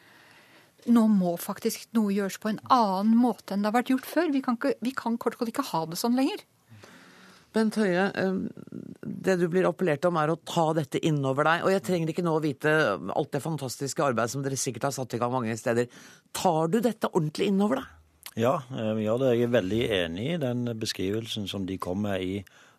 [0.95, 4.31] Nå må faktisk noe gjøres på en annen måte enn det har vært gjort før.
[4.33, 6.41] Vi kan, ikke, vi kan kort og godt ikke ha det sånn lenger.
[7.55, 8.03] Bent Høie,
[9.01, 11.63] det du blir appellert om er å ta dette innover deg.
[11.65, 14.93] Og jeg trenger ikke nå å vite alt det fantastiske arbeidet som dere sikkert har
[14.93, 15.89] satt i gang mange steder.
[16.35, 17.95] Tar du dette ordentlig innover deg?
[18.39, 19.31] Ja, vi gjør det.
[19.35, 22.35] Jeg er veldig enig i den beskrivelsen som de kom med i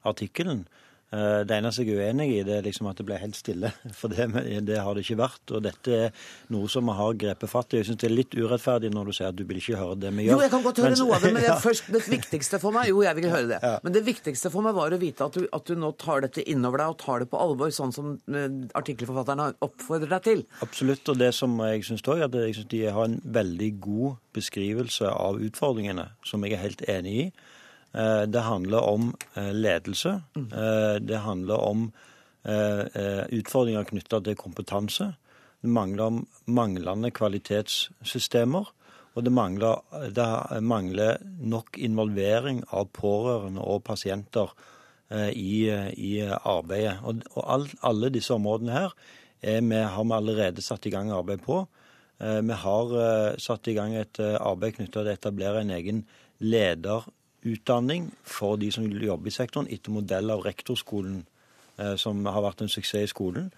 [0.06, 0.62] artikkelen.
[1.10, 3.72] Eh, det eneste jeg er uenig i, det er liksom at det ble helt stille.
[3.98, 4.28] For det,
[4.66, 5.42] det, har det ikke vært.
[5.56, 7.80] Og dette er noe som vi har grepet fatt i.
[7.80, 10.14] Jeg syns det er litt urettferdig når du sier at du vil ikke høre det
[10.14, 10.36] vi gjør.
[10.36, 12.76] Jo, jeg kan godt høre Mens, noe av det, men det, først, det, viktigste for
[12.76, 13.60] meg Jo, jeg vil høre det.
[13.64, 13.74] Ja.
[13.82, 16.46] Men det viktigste for meg var å vite at du, at du, nå tar dette
[16.46, 20.44] innover deg og tar det på alvor, sånn som eh, artikkelforfatteren har oppfordret deg til.
[20.62, 21.10] Absolutt.
[21.10, 25.10] Og det som jeg syns òg, at jeg synes de har en veldig god beskrivelse
[25.10, 27.30] av utfordringene, som jeg er helt enig i.
[27.92, 30.20] Eh, det handler om eh, ledelse.
[30.36, 31.90] Eh, det handler om
[32.40, 35.10] utfordringer knytta til kompetanse.
[35.60, 38.70] Det mangler om manglende kvalitetssystemer.
[39.12, 40.24] Og det mangler, det
[40.64, 44.54] mangler nok involvering av pårørende og pasienter
[45.36, 46.96] i, i arbeidet.
[47.04, 48.96] Og, og all, alle disse områdene her
[49.44, 51.60] vi, har vi allerede satt i gang arbeid på.
[52.24, 52.96] Vi har
[53.36, 56.06] satt i gang et arbeid knytta til å etablere en egen
[56.40, 57.04] leder
[57.46, 61.22] utdanning for de som jobber i sektoren, etter modell av rektorskolen,
[61.78, 63.50] eh, som har vært en suksess i skolen.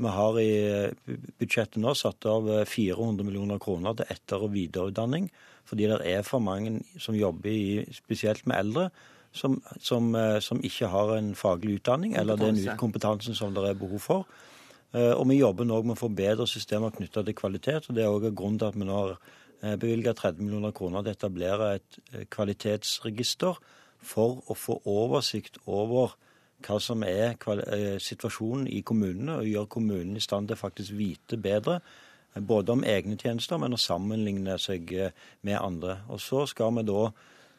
[0.00, 5.30] Vi har i eh, budsjettet nå satt av 400 millioner kroner til etter- og videreutdanning,
[5.64, 8.90] fordi det er for mange som jobber i, spesielt med eldre,
[9.32, 14.00] som, som, som, ikke har en faglig utdanning, eller den kompetansen som det er behov
[14.02, 14.24] for.
[14.90, 17.86] Og vi jobber nå med å forbedre systemer knytta til kvalitet.
[17.86, 19.14] og Det er også grunnen til at vi nå har
[19.62, 23.58] Eh, bevilga 30 millioner kroner til å etablere et eh, kvalitetsregister
[24.00, 26.14] for å få oversikt over
[26.64, 31.36] hva som er eh, situasjonen i kommunene, og gjøre kommunene i stand til faktisk vite
[31.36, 31.80] bedre
[32.34, 34.92] både om egne tjenester, men å sammenligne seg
[35.42, 35.98] med andre.
[36.08, 37.08] Og Så skal vi da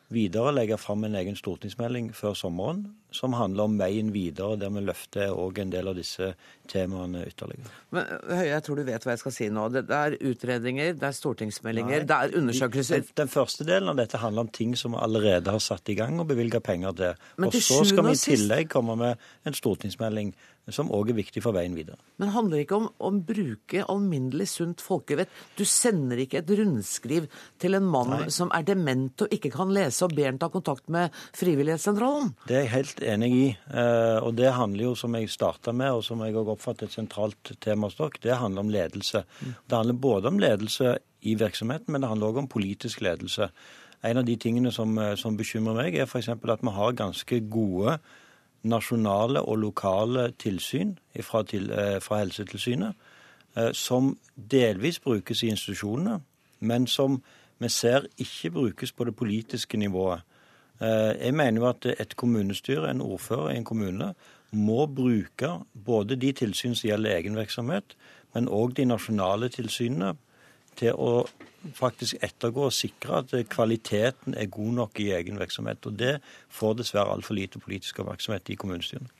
[0.09, 4.83] videre legge fram en egen stortingsmelding før sommeren som handler om veien videre, der vi
[4.85, 6.31] løfter òg en del av disse
[6.71, 7.71] temaene ytterligere.
[7.91, 9.65] Men Høie, jeg tror du vet hva jeg skal si nå.
[9.73, 12.07] Det er utredninger, det er stortingsmeldinger, Nei.
[12.07, 13.03] det er undersøkelser.
[13.03, 15.97] Den, den, første delen av dette handler om ting som vi allerede har satt i
[15.99, 17.27] gang og bevilga penger til.
[17.37, 20.31] Men og så skal vi i tillegg komme med en stortingsmelding
[20.69, 21.97] som òg er viktig for veien videre.
[22.21, 25.31] Men handler det ikke om å bruke alminnelig sunt folkevett?
[25.57, 27.27] Du sender ikke et rundskriv
[27.61, 28.29] til en mann Nei.
[28.33, 32.33] som er dement og ikke kan lese, og ber han ta kontakt med Frivillighetssentralen?
[32.47, 33.57] Det er jeg helt enig i.
[33.73, 36.93] Eh, og det handler jo, som jeg starta med, og som jeg òg oppfatter et
[36.93, 39.23] sentralt tema hos dere, det handler om ledelse.
[39.41, 39.53] Mm.
[39.69, 43.49] Det handler både om ledelse i virksomheten, men det handler òg om politisk ledelse.
[44.03, 46.29] En av de tingene som, eh, som bekymrer meg, er f.eks.
[46.29, 47.99] at vi har ganske gode
[48.63, 52.93] nasjonale og lokale tilsyn fra, til, eh, fra Helsetilsynet,
[53.57, 56.21] eh, som delvis brukes i institusjonene,
[56.59, 57.21] men som
[57.59, 60.21] vi ser ikke brukes på det politiske nivået.
[60.81, 64.13] Eh, jeg mener jo at et kommunestyre, en ordfører i en kommune,
[64.51, 65.51] må bruke
[65.85, 67.95] både de tilsyn som gjelder egen virksomhet,
[68.33, 70.15] men òg de nasjonale tilsynene
[70.79, 71.27] til å
[71.77, 75.85] faktisk ettergå og sikre at kvaliteten er god nok i egen virksomhet.
[75.85, 76.15] Og det
[76.49, 79.11] får dessverre altfor lite politisk oppmerksomhet i kommunestyrene.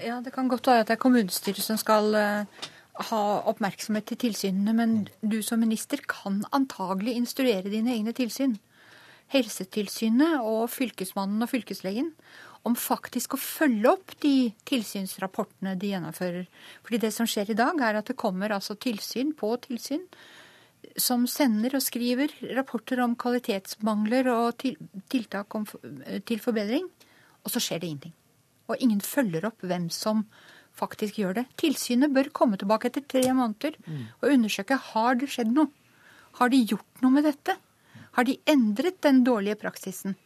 [0.00, 2.68] Ja, Det kan godt være at det er kommunestyret som skal uh,
[3.10, 8.56] ha oppmerksomhet til tilsynene, men du som minister kan antagelig instruere dine egne tilsyn.
[9.32, 12.12] Helsetilsynet og Fylkesmannen og fylkeslegen
[12.64, 16.46] om faktisk å følge opp de tilsynsrapportene de gjennomfører.
[16.84, 20.06] Fordi det som skjer i dag, er at det kommer altså tilsyn på tilsyn
[21.00, 24.64] som sender og skriver rapporter om kvalitetsmangler og
[25.12, 25.64] tiltak om,
[26.28, 26.88] til forbedring,
[27.44, 28.16] og så skjer det ingenting.
[28.68, 30.24] Og ingen følger opp hvem som
[30.74, 31.46] faktisk gjør det.
[31.60, 33.76] Tilsynet bør komme tilbake etter tre måneder
[34.20, 35.70] og undersøke har det skjedd noe.
[36.40, 37.54] Har de gjort noe med dette?
[38.14, 40.16] Har de endret den dårlige praksisen?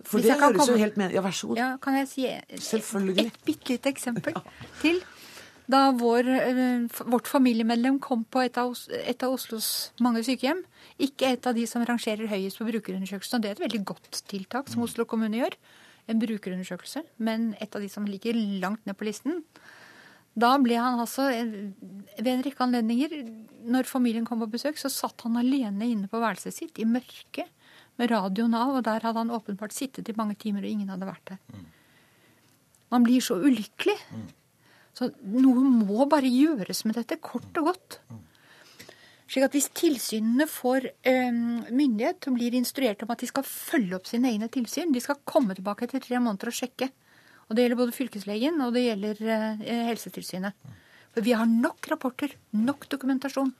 [0.00, 0.72] For det høres komme...
[0.72, 1.12] jo helt med...
[1.12, 1.60] Ja, vær så god.
[1.60, 4.44] Ja, kan jeg si et bitte lite eksempel ja.
[4.80, 5.02] til?
[5.70, 10.62] da vår, eh, vårt familiemedlem kom på et av, et av, Oslos mange sykehjem.
[10.98, 13.38] Ikke et av de som rangerer høyest på brukerundersøkelsen.
[13.38, 15.56] Og det er et veldig godt tiltak som Oslo kommune gjør.
[16.10, 17.04] En brukerundersøkelse.
[17.22, 19.44] Men et av de som ligger langt ned på listen.
[20.38, 21.72] Da ble han altså, eh,
[22.20, 23.16] ved en rekke anledninger,
[23.70, 27.50] når familien kom på besøk, så satt han alene inne på værelset sitt i mørket
[28.00, 31.08] med radioen av, og der hadde han åpenbart sittet i mange timer, og ingen hadde
[31.08, 31.64] vært der.
[32.90, 33.98] Man blir så ulykkelig.
[34.96, 38.00] Så noe må bare gjøres med dette, kort og godt.
[39.30, 43.94] Slik at Hvis tilsynene får eh, myndighet og blir instruert om at de skal følge
[44.00, 46.90] opp sine egne tilsyn, de skal komme tilbake etter tre måneder og sjekke.
[47.50, 50.70] Og Det gjelder både fylkeslegen og det gjelder eh, Helsetilsynet.
[51.10, 53.50] For vi har nok rapporter, nok dokumentasjon.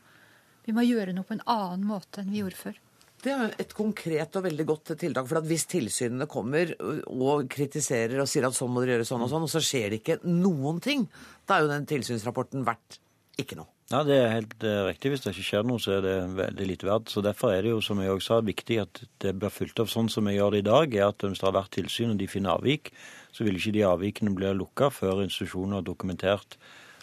[0.66, 2.78] Vi må gjøre noe på en annen måte enn vi gjorde før.
[3.20, 5.26] Det er et konkret og veldig godt tiltak.
[5.28, 6.70] for Hvis tilsynene kommer
[7.10, 9.90] og kritiserer og sier at sånn må dere gjøre sånn og sånn, og så skjer
[9.90, 11.04] det ikke noen ting,
[11.44, 13.00] da er jo den tilsynsrapporten verdt
[13.40, 13.68] ikke noe.
[13.90, 15.10] Ja, Det er helt uh, riktig.
[15.10, 17.10] Hvis det ikke skjer noe, så er det veldig lite verdt.
[17.10, 19.90] Så Derfor er det jo, som jeg også sa, viktig at det blir fulgt opp
[19.90, 20.94] sånn som vi gjør det i dag.
[20.94, 22.92] er at Hvis det har vært tilsyn og de finner avvik,
[23.32, 26.58] så vil ikke de avvikene bli lukka før institusjonen har dokumentert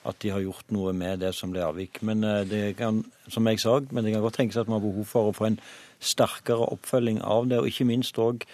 [0.07, 1.99] at de har gjort noe med det som ble avvik.
[2.05, 4.87] Men uh, det kan, som jeg sa, men det kan godt tenkes at man har
[4.87, 5.59] behov for å få en
[5.99, 8.45] sterkere oppfølging av det, og ikke minst òg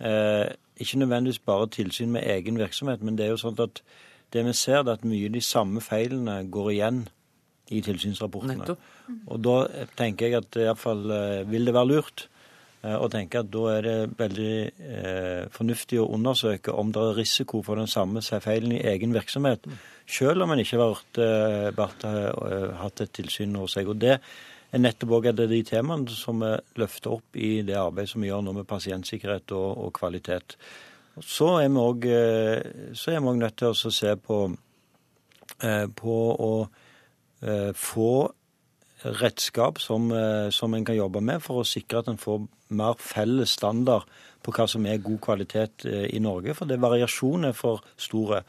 [0.00, 0.48] eh,
[0.80, 3.82] ikke nødvendigvis bare tilsyn med egen virksomhet, men det er jo sånn at
[4.32, 7.02] det vi ser, er at mye av de samme feilene går igjen
[7.72, 8.62] i tilsynsrapportene.
[8.62, 8.88] Nettopp.
[9.26, 9.56] Og da
[9.98, 12.26] tenker jeg at iallfall eh, vil det være lurt
[12.82, 17.62] eh, tenker at da er det veldig eh, fornuftig å undersøke om det er risiko
[17.66, 19.66] for den samme feilen i egen virksomhet,
[20.06, 21.22] selv om en ikke har vært,
[22.10, 23.88] eh, eh, hatt et tilsyn hos seg.
[23.88, 28.22] Og det er nettopp òg de temaene som vi løfter opp i det arbeidet som
[28.22, 30.56] vi gjør nå med pasientsikkerhet og, og kvalitet.
[31.20, 34.40] Så er vi eh, nødt til å se på,
[35.62, 36.16] eh, på
[36.48, 36.68] å
[37.42, 38.10] eh, få
[39.04, 40.08] redskap som,
[40.50, 44.06] som en kan jobbe med for å sikre at en får mer felles standard
[44.42, 48.42] på hva som er god kvalitet eh, i Norge, for det variasjonen er for store.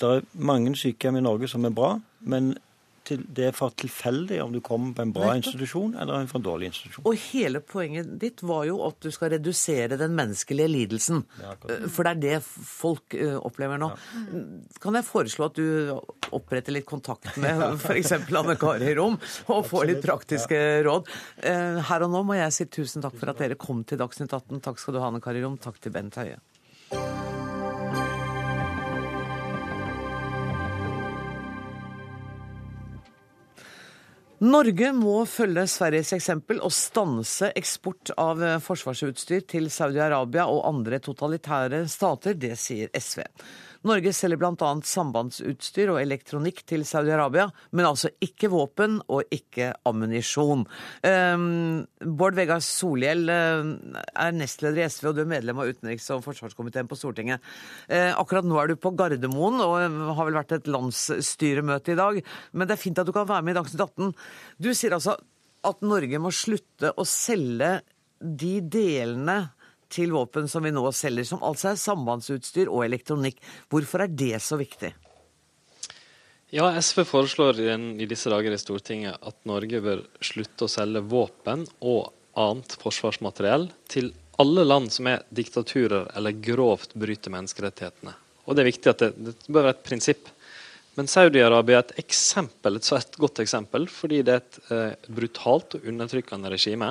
[0.00, 2.54] Det er mange sykehjem i Norge som er bra, men
[3.08, 6.42] til, det er for tilfeldig om du kommer på en bra institusjon eller en for
[6.44, 7.06] dårlig institusjon.
[7.08, 11.22] Og hele poenget ditt var jo at du skal redusere den menneskelige lidelsen.
[11.40, 11.54] Ja,
[11.88, 13.90] for det er det folk eh, opplever nå.
[13.94, 14.44] Ja.
[14.82, 15.94] Kan jeg foreslå at du
[16.36, 18.14] oppretter litt kontakt med f.eks.
[18.30, 19.18] Anne Kari Rom
[19.50, 21.10] og får litt praktiske råd?
[21.42, 24.32] Eh, her og nå må jeg si tusen takk for at dere kom til Dagsnytt
[24.32, 24.62] 18.
[24.64, 25.58] Takk skal du ha, Anne Kari Rom.
[25.60, 26.40] Takk til Bent Høie.
[34.40, 40.96] Norge må følge Sveriges eksempel og stanse eksport av eh, forsvarsutstyr til Saudi-Arabia og andre
[41.04, 42.38] totalitære stater.
[42.40, 43.20] Det sier SV.
[43.88, 44.70] Norge selger bl.a.
[44.84, 50.66] sambandsutstyr og elektronikk til Saudi-Arabia, men altså ikke våpen og ikke ammunisjon.
[51.06, 51.46] Um,
[52.04, 53.70] Bård Vegar Solhjell uh,
[54.12, 57.40] er nestleder i SV, og du er medlem av utenriks- og forsvarskomiteen på Stortinget.
[57.88, 59.78] Uh, akkurat nå er du på Gardermoen og
[60.18, 62.20] har vel vært et landsstyremøte i dag,
[62.52, 64.12] men det er fint at du kan være med i Dagsnytt 18.
[64.60, 65.16] Du sier altså
[65.64, 67.78] at Norge må slutte å selge
[68.20, 69.40] de delene
[69.92, 73.40] til våpen som vi nå selger, som altså er sambandsutstyr og elektronikk.
[73.70, 74.92] Hvorfor er det så viktig?
[76.50, 81.62] Ja, SV foreslår i disse dager i Stortinget at Norge bør slutte å selge våpen
[81.78, 84.10] og annet forsvarsmateriell til
[84.40, 88.16] alle land som er diktaturer eller grovt bryter menneskerettighetene.
[88.48, 90.30] Og Det er viktig at det, det bør være et prinsipp.
[90.98, 95.76] Men Saudi-Arabia er et eksempel, et svært godt eksempel, fordi det er et eh, brutalt
[95.78, 96.90] og undertrykkende regime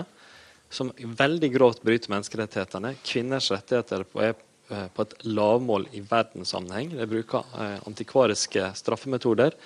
[0.70, 2.96] som veldig grovt bryter menneskerettighetene.
[3.06, 6.94] Kvinners rettigheter er eh, på et lavmål i verdenssammenheng.
[6.98, 9.58] De bruker eh, antikvariske straffemetoder.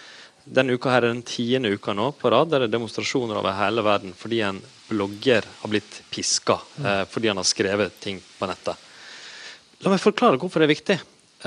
[0.44, 3.56] Denne uka her er den tiende uka nå på rad der det er demonstrasjoner over
[3.56, 8.50] hele verden fordi en blogger har blitt piska eh, fordi han har skrevet ting på
[8.50, 8.76] nettet.
[9.84, 10.98] La meg forklare hvorfor det er viktig.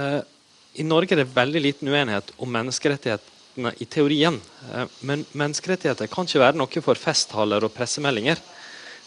[0.00, 0.20] Eh,
[0.80, 4.40] I Norge er det veldig liten uenighet om menneskerettighetene i teorien.
[4.72, 8.40] Eh, men menneskerettigheter kan ikke være noe for festtaler og pressemeldinger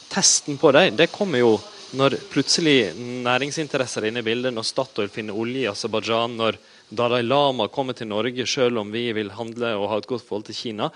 [0.10, 1.58] testen på dem det kommer jo
[1.98, 2.92] når plutselig
[3.26, 6.60] næringsinteresser er inne i bildet, når Statoil finner olje i Aserbajdsjan, når
[6.94, 10.46] Dalai Lama kommer til Norge selv om vi vil handle og ha et godt forhold
[10.50, 10.90] til Kina,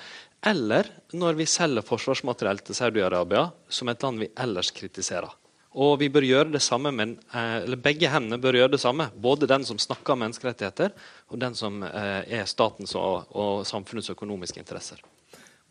[0.45, 5.31] eller når vi selger forsvarsmateriell til Saudi-Arabia, som et land vi ellers kritiserer.
[5.73, 9.09] Og vi bør gjøre det samme, men, eh, eller Begge hendene bør gjøre det samme.
[9.17, 10.93] Både den som snakker om menneskerettigheter,
[11.29, 15.01] og den som eh, er statens og, og samfunnets økonomiske interesser.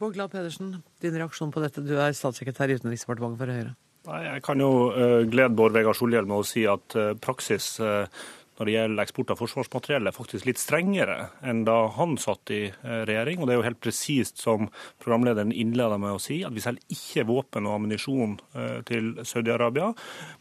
[0.02, 1.82] Bård Glad Pedersen, din reaksjon på dette.
[1.86, 3.74] Du er statssekretær i Utenriksdepartementet for Høyre.
[4.24, 8.08] Jeg kan jo uh, glede Bård Vegar Solhjell med å si at uh, praksis uh,
[8.58, 11.16] når det gjelder eksport av forsvarsmateriell, er faktisk litt strengere
[11.48, 13.40] enn da han satt i eh, regjering.
[13.40, 14.68] Og det er jo helt presist som
[15.02, 19.92] programlederen innleda med å si, at vi selger ikke våpen og ammunisjon eh, til Saudi-Arabia.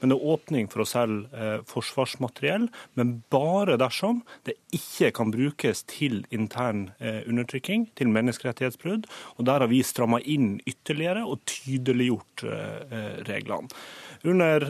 [0.01, 2.67] Men det er åpning for å selge eh, forsvarsmateriell,
[2.99, 9.07] men bare dersom det ikke kan brukes til intern undertrykking, til menneskerettighetsbrudd.
[9.37, 12.43] Og der har vi stramma inn ytterligere og tydeliggjort
[13.27, 13.71] reglene.
[14.27, 14.65] Under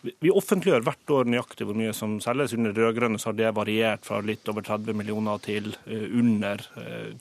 [0.00, 2.54] vi offentliggjør hvert år nøyaktig hvor mye som selges.
[2.56, 6.62] Under rød-grønne har det variert fra litt over 30 millioner til eh, under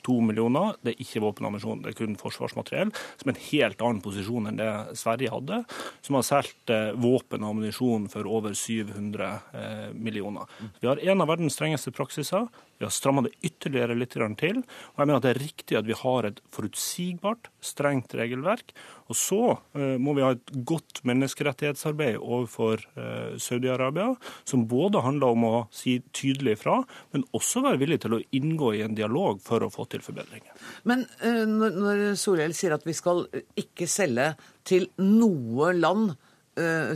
[0.05, 0.77] 2 eh, millioner.
[0.83, 4.61] Det er ikke våpenammunisjon, det er kun forsvarsmateriell, som er en helt annen posisjon enn
[4.61, 5.61] det Sverige hadde,
[6.05, 10.47] som har solgt eh, våpen og ammunisjon for over 700 millioner.
[10.79, 12.47] Vi har en av verdens strengeste praksiser.
[12.79, 14.61] Vi har stramma det ytterligere litt til.
[14.63, 18.71] og jeg mener at Det er riktig at vi har et forutsigbart, strengt regelverk.
[19.09, 24.15] Og så uh, må vi ha et godt menneskerettighetsarbeid overfor uh, Saudi-Arabia,
[24.47, 26.77] som både handler om å si tydelig ifra,
[27.11, 30.55] men også være villig til å inngå i en dialog for å få til forbedringer.
[30.87, 33.25] Men uh, når Solhjell sier at vi skal
[33.59, 34.31] ikke selge
[34.63, 36.15] til noe land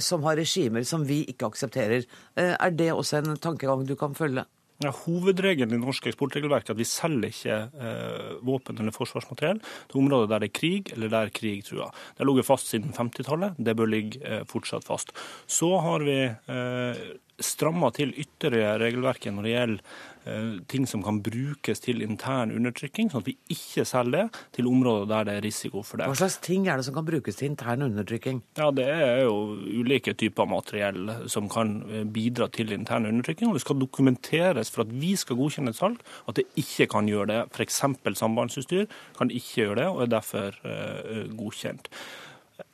[0.03, 2.03] som har regimer som vi ikke aksepterer,
[2.35, 4.43] er det også en tankegang du kan følge?
[4.81, 9.99] Ja, hovedregelen i norsk eksportregelverk er at vi selger ikke eh, våpen eller forsvarsmateriell til
[10.01, 11.93] områder der det er krig eller der krig truer.
[11.93, 13.59] Det har ligget fast siden 50-tallet.
[13.61, 15.13] Det bør ligge eh, fortsatt fast.
[15.45, 17.03] Så har vi eh,
[17.45, 23.09] stramma til ytterligere regelverket når det gjelder Eh, ting som kan brukes til intern undertrykking,
[23.11, 26.07] sånn at vi ikke selger det til områder der det er risiko for det.
[26.07, 28.39] Hva slags ting er det som kan brukes til intern undertrykking?
[28.55, 33.49] Ja, Det er jo ulike typer materiell som kan eh, bidra til intern undertrykking.
[33.49, 37.07] og Det skal dokumenteres for at vi skal godkjenne et salg, at det ikke kan
[37.07, 37.41] gjøre det.
[37.51, 37.83] F.eks.
[38.15, 38.87] sambandsutstyr
[39.17, 41.89] kan ikke gjøre det, og er derfor uh, godkjent.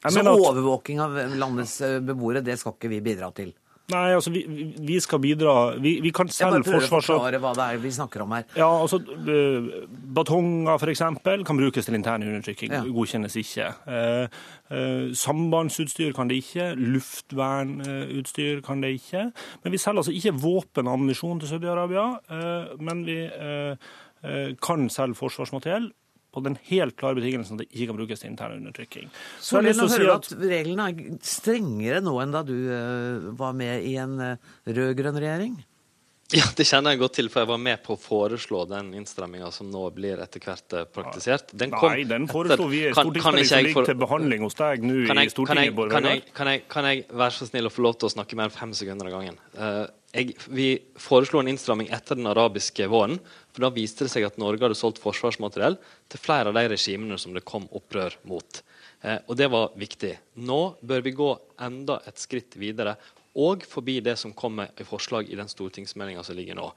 [0.04, 3.56] Jeg Så overvåking av landets beboere, det skal ikke vi bidra til?
[3.90, 4.44] Nei, altså vi,
[4.86, 6.62] vi skal bidra Vi, vi kan selv forsvars...
[6.62, 8.46] Jeg bare prøver å forklare hva det er vi snakker om her.
[8.60, 9.70] Ja, altså eh,
[10.16, 11.04] Batonger f.eks.
[11.48, 12.76] kan brukes til intern undertrykking.
[12.76, 12.84] Ja.
[12.86, 13.70] Godkjennes ikke.
[13.90, 14.42] Eh,
[14.76, 16.72] eh, sambandsutstyr kan det ikke.
[16.78, 19.30] Luftvernutstyr kan det ikke.
[19.64, 22.06] Men vi selger altså ikke våpen og ammunisjon til Saudi-Arabia.
[22.30, 23.20] Eh, men vi
[24.60, 25.86] kan selge forsvarsmateriell
[26.34, 29.10] på den helt klare betingelsen at det ikke kan brukes til intern undertrykking.
[29.40, 30.30] Så, Så jeg har si at...
[30.34, 35.18] at reglene er strengere nå enn da du uh, var med i en uh, rød-grønn
[35.18, 35.58] regjering?
[36.30, 39.48] Ja, det kjenner jeg godt til, for jeg var med på å foreslå den innstramminga
[39.54, 41.56] som nå blir etter hvert eh, praktisert.
[41.58, 43.90] Den Nei, den foreslo vi i stortingsmelding for...
[43.90, 45.80] til behandling hos deg nå i Stortinget.
[45.90, 48.52] Kan jeg, kan, kan jeg, være så snill å få lov til å snakke mer
[48.52, 49.42] enn fem sekunder av gangen?
[49.58, 50.70] Uh, jeg, vi
[51.02, 53.18] foreslo en innstramming etter den arabiske våren.
[53.50, 57.18] for Da viste det seg at Norge hadde solgt forsvarsmateriell til flere av de regimene
[57.18, 58.62] som det kom opprør mot.
[59.02, 60.14] Eh, og det var viktig.
[60.46, 61.30] Nå bør vi gå
[61.66, 63.00] enda et skritt videre
[63.40, 66.68] og forbi det som kommer i forslag i den stortingsmeldinga som ligger nå.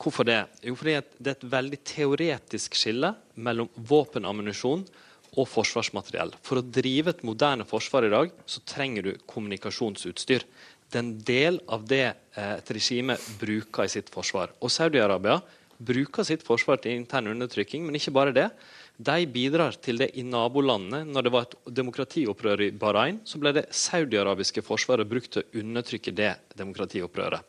[0.00, 0.42] Hvorfor det?
[0.66, 4.84] Jo, fordi det er et veldig teoretisk skille mellom våpenammunisjon
[5.34, 6.34] og forsvarsmateriell.
[6.46, 10.46] For å drive et moderne forsvar i dag, så trenger du kommunikasjonsutstyr.
[10.90, 14.52] Det er en del av det eh, et regime bruker i sitt forsvar.
[14.62, 15.40] Og Saudi-Arabia
[15.84, 18.48] bruker sitt forsvar til intern undertrykking, men ikke bare det.
[18.96, 21.00] De bidrar til det i nabolandene.
[21.10, 25.62] Når det var et demokratiopprør i Bahrain, så ble det saudiarabiske forsvaret brukt til å
[25.64, 27.42] undertrykke det demokratiopprøret.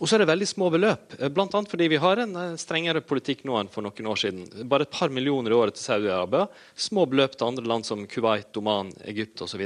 [0.00, 1.46] Og så er det veldig små beløp, eh, bl.a.
[1.46, 4.66] fordi vi har en eh, strengere politikk nå enn for noen år siden.
[4.66, 6.48] Bare et par millioner i året til Saudi-Arabia.
[6.74, 9.62] Små beløp til andre land som Kuwait, Oman, Egypt osv.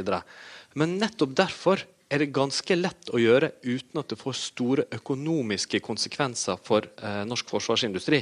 [0.77, 5.81] Men nettopp derfor er det ganske lett å gjøre uten at det får store økonomiske
[5.89, 8.21] konsekvenser for eh, norsk forsvarsindustri.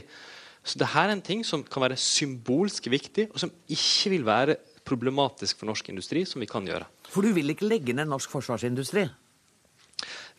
[0.63, 4.57] Så dette er en ting som kan være symbolsk viktig, og som ikke vil være
[4.87, 6.87] problematisk for norsk industri, som vi kan gjøre.
[7.11, 9.07] For du vil ikke legge ned norsk forsvarsindustri?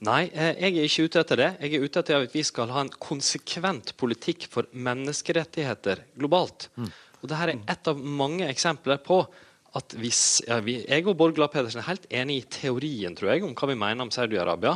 [0.03, 1.49] Nei, eh, jeg er ikke ute etter det.
[1.63, 6.67] Jeg er ute etter at vi skal ha en konsekvent politikk for menneskerettigheter globalt.
[6.75, 6.89] Mm.
[7.21, 9.21] Og Dette er et av mange eksempler på
[9.73, 13.31] at hvis, ja, vi, Jeg og Bård Glad Pedersen er helt enig i teorien tror
[13.31, 14.75] jeg, om hva vi mener om Saudi-Arabia.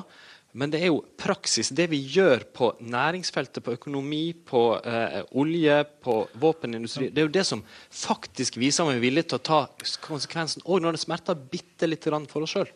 [0.57, 5.81] Men det er jo praksis, det vi gjør på næringsfeltet, på økonomi, på eh, olje,
[6.03, 7.09] på våpenindustri.
[7.11, 9.59] Det er jo det som faktisk viser om vi er villige til å ta
[10.05, 12.71] konsekvensen, òg når det smerter bitte litt for oss sjøl.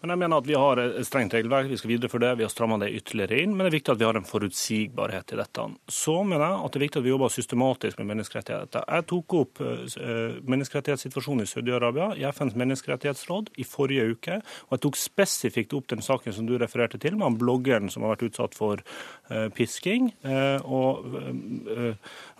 [0.00, 2.38] Men jeg mener at Vi har et strengt regelverk, vi skal videreføre det.
[2.40, 3.52] Vi har stramma det ytterligere inn.
[3.52, 5.66] Men det er viktig at vi har en forutsigbarhet i dette.
[5.92, 8.86] Så mener jeg at det er viktig at vi jobber systematisk med menneskerettigheter.
[8.88, 14.40] Jeg tok opp eh, menneskerettighetssituasjonen i Saudi-Arabia i FNs menneskerettighetsråd i forrige uke.
[14.70, 18.06] Og jeg tok spesifikt opp den saken som du refererte til, med han bloggeren som
[18.06, 21.04] har vært utsatt for eh, pisking, eh, og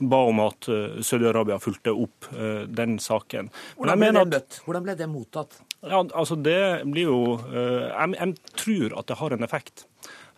[0.00, 0.68] ba om at
[1.04, 3.50] Saudi-Arabia fulgte opp den saken.
[3.76, 5.58] Hvordan ble, det, Hvordan ble det mottatt?
[5.80, 7.20] Ja, altså Det blir jo
[7.50, 9.86] jeg, jeg tror at det har en effekt.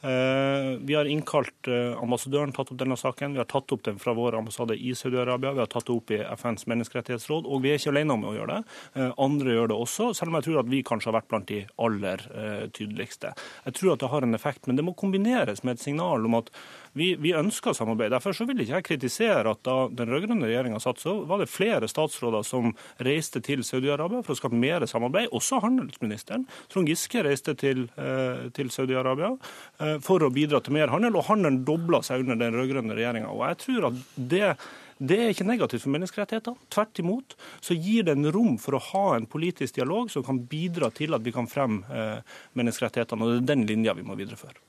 [0.05, 3.37] Eh, vi har innkalt eh, ambassadøren, tatt opp denne saken.
[3.37, 5.53] Vi har tatt opp den fra vår ambassade i Saudi-Arabia.
[5.55, 7.47] Vi har tatt det opp i FNs menneskerettighetsråd.
[7.47, 9.07] Og vi er ikke alene om å gjøre det.
[9.23, 11.61] Andre gjør det også, selv om jeg tror at vi kanskje har vært blant de
[11.87, 12.27] aller
[12.75, 13.31] tydeligste.
[13.69, 16.41] Jeg tror at det har en effekt, men det må kombineres med et signal om
[16.41, 16.51] at
[16.93, 18.12] vi, vi, ønsker samarbeid.
[18.12, 21.49] Derfor så vil ikke jeg kritisere at da den rød-grønne regjeringa satt, så var det
[21.53, 25.30] flere statsråder som reiste til Saudi-Arabia for å skape mer samarbeid.
[25.32, 26.47] Også handelsministeren.
[26.72, 29.32] Trond Giske reiste til, eh, til Saudi-Arabia
[29.80, 33.32] eh, for å bidra til mer handel, og handelen dobla seg under den rød-grønne regjeringa.
[33.49, 34.57] Jeg tror at det
[35.03, 36.55] det er ikke negativt for menneskerettigheter.
[36.70, 37.34] Tvert imot
[37.64, 41.16] så gir det en rom for å ha en politisk dialog som kan bidra til
[41.16, 43.26] at vi kan fremme eh, menneskerettighetene.
[43.26, 44.62] Og det er den linja vi må videreføre.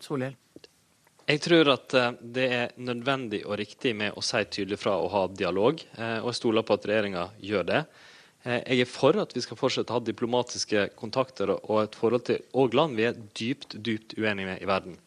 [0.00, 0.38] Solhjell.
[1.24, 5.08] Jeg tror at eh, det er nødvendig og riktig med å si tydelig fra og
[5.14, 5.80] ha dialog.
[5.96, 7.80] Eh, og jeg stoler på at regjeringa gjør det.
[8.44, 12.26] Eh, jeg er for at vi skal fortsette å ha diplomatiske kontakter og et forhold
[12.28, 15.00] til og land vi er dypt, dypt uenige med i verden.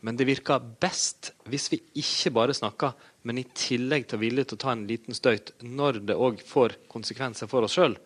[0.00, 2.96] Men det virker best hvis vi ikke bare snakker,
[3.28, 6.78] men i tillegg tar vilje til å ta en liten støyt når det òg får
[6.88, 7.98] konsekvenser for oss sjøl.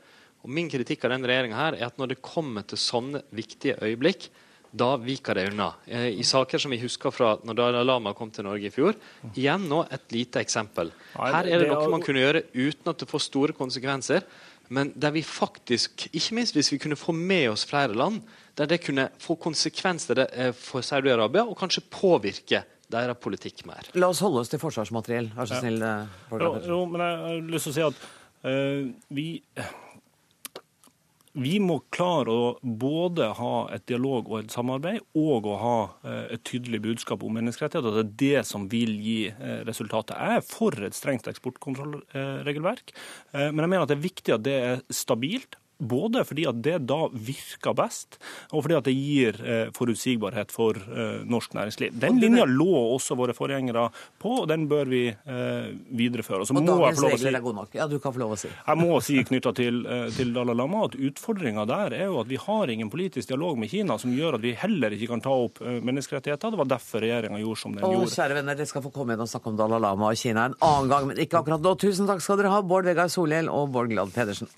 [0.50, 4.32] Min kritikk av denne regjeringa er at når det kommer til sånne viktige øyeblikk,
[4.72, 5.68] da viker det unna.
[5.86, 8.96] Eh, I saker som vi husker fra når Dalai Lama kom til Norge i fjor.
[9.34, 10.92] Igjen nå et lite eksempel.
[11.18, 14.24] Her er det noe man kunne gjøre uten at det får store konsekvenser.
[14.72, 18.22] Men der vi faktisk, ikke minst hvis vi kunne få med oss flere land,
[18.56, 22.62] der det kunne få konsekvenser eh, for Saudi-Arabia, og kanskje påvirke
[22.92, 23.88] deres politikk mer.
[23.96, 25.80] La oss holde oss til forsvarsmateriell, vær så snill.
[25.80, 26.06] Ja.
[26.32, 28.02] Eh, jo, jo, men jeg har lyst til å si at
[28.48, 29.26] uh, vi
[31.32, 36.34] vi må klare å både ha et dialog og et samarbeid, og å ha eh,
[36.36, 37.96] et tydelig budskap om menneskerettigheter.
[37.96, 40.18] Det er det som vil gi eh, resultatet.
[40.18, 42.92] Jeg er for et strengt eksportkontrollregelverk,
[43.32, 46.60] eh, men jeg mener at det er viktig at det er stabilt Både fordi at
[46.62, 48.18] det da virker best,
[48.52, 51.96] og fordi at det gir eh, forutsigbarhet for eh, norsk næringsliv.
[52.02, 53.88] Den linja lå også våre forgjengere
[54.22, 56.46] på, og den bør vi eh, videreføre.
[56.46, 57.74] og dagens regler er gode nok?
[57.76, 58.50] Ja, du kan få lov å si.
[58.52, 59.82] Jeg må si knytta til,
[60.16, 63.72] til Dalai Lama at utfordringa der er jo at vi har ingen politisk dialog med
[63.72, 66.54] Kina som gjør at vi heller ikke kan ta opp menneskerettigheter.
[66.54, 68.14] Det var derfor regjeringa gjorde som den og, gjorde.
[68.14, 70.58] Kjære venner, dere skal få komme inn og snakke om Dalai Lama og Kina en
[70.62, 71.74] annen gang, men ikke akkurat nå.
[71.82, 74.50] Tusen takk skal dere ha, Bård Vegar Solhjell og Bård Glad Pedersen.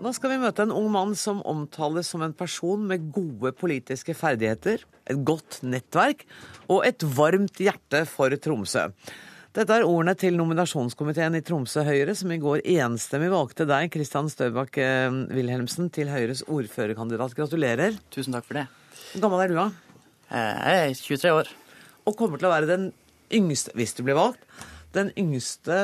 [0.00, 4.14] Nå skal vi møte en ung mann som omtales som en person med gode politiske
[4.16, 6.24] ferdigheter, et godt nettverk
[6.72, 8.86] og et varmt hjerte for Tromsø.
[9.52, 14.32] Dette er ordene til nominasjonskomiteen i Tromsø Høyre, som i går enstemmig valgte deg, Kristian
[14.32, 17.36] Støbakk eh, Wilhelmsen, til Høyres ordførerkandidat.
[17.36, 18.00] Gratulerer.
[18.14, 18.66] Tusen takk for det.
[19.12, 19.68] Hvor gammel er du, da?
[20.30, 21.54] Eh, jeg er 23 år.
[22.08, 22.92] Og kommer til å være den
[23.36, 24.46] yngste, hvis du blir valgt,
[24.96, 25.76] den yngste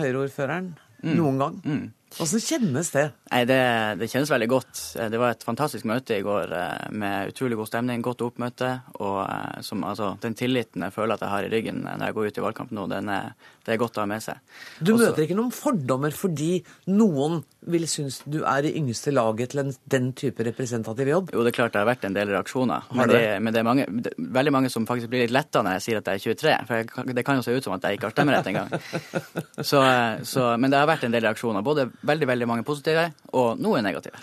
[0.00, 0.72] Høyre-ordføreren
[1.02, 1.14] mm.
[1.16, 1.58] noen gang.
[1.64, 1.84] Mm.
[2.16, 3.04] Hvordan kjennes det?
[3.32, 3.60] Nei, det?
[4.00, 4.08] det?
[4.12, 4.80] kjennes veldig godt.
[5.12, 8.72] Det var et fantastisk møte i går eh, med utrolig god stemning, godt oppmøte.
[9.00, 12.18] Og eh, som, altså, den tilliten jeg føler at jeg har i ryggen når jeg
[12.18, 13.32] går ut i valgkamp nå, den er,
[13.64, 14.42] det er godt å ha med seg.
[14.80, 16.52] Du Også, møter ikke noen fordommer fordi
[16.90, 17.40] noen
[17.72, 21.30] vil synes du er i yngste laget til en, den type representativ jobb?
[21.34, 22.88] Jo, det er klart det har vært en del reaksjoner.
[22.98, 25.78] Men det, men det er mange, det, veldig mange som faktisk blir litt letta når
[25.78, 26.56] jeg sier at jeg er 23.
[26.68, 28.72] For jeg, det kan jo se ut som at jeg ikke har stemmerett engang.
[29.70, 29.82] så,
[30.26, 31.62] så, men det har vært en del reaksjoner.
[31.66, 34.18] Både veldig, veldig mange positive og noen negative.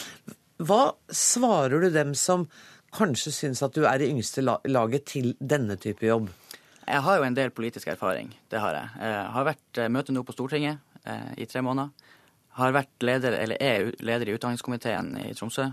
[0.59, 2.47] Hva svarer du dem som
[2.95, 6.29] kanskje syns at du er i yngste laget til denne type jobb?
[6.89, 8.31] Jeg har jo en del politisk erfaring.
[8.49, 8.93] Det har jeg.
[9.03, 11.91] Jeg har vært eh, møte nå på Stortinget eh, i tre måneder.
[12.57, 15.67] Har vært leder, eller er leder i utdanningskomiteen i Tromsø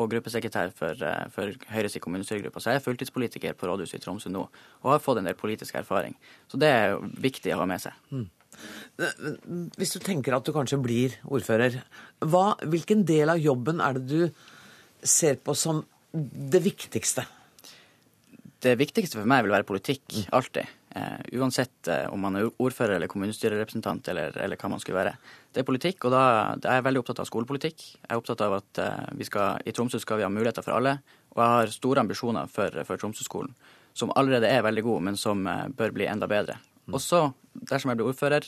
[0.00, 2.62] og gruppesekretær for, eh, for Høyres kommunestyregruppe.
[2.62, 5.76] Så jeg er fulltidspolitiker på rådhuset i Tromsø nå og har fått en del politisk
[5.78, 6.16] erfaring.
[6.48, 8.00] Så det er viktig å ha med seg.
[8.10, 8.26] Mm.
[9.78, 11.80] Hvis du tenker at du kanskje blir ordfører,
[12.24, 15.82] hva, hvilken del av jobben er det du ser på som
[16.14, 17.26] det viktigste?
[18.64, 20.24] Det viktigste for meg vil være politikk.
[20.32, 20.70] Alltid.
[20.94, 25.16] Uh, uansett uh, om man er ordfører eller kommunestyrerepresentant eller, eller, hva man skulle være.
[25.50, 26.20] Det er politikk, og da,
[26.54, 27.82] da er jeg veldig opptatt av skolepolitikk.
[27.98, 30.78] Jeg er opptatt av at uh, vi skal, i Tromsø skal vi ha muligheter for
[30.78, 31.00] alle.
[31.34, 33.50] Og jeg har store ambisjoner for, for Tromsø-skolen,
[33.90, 35.42] som allerede er veldig god, men som
[35.74, 36.60] bør bli enda bedre.
[36.86, 36.96] Mm.
[36.98, 37.26] Også
[37.70, 38.46] dersom jeg blir ordfører,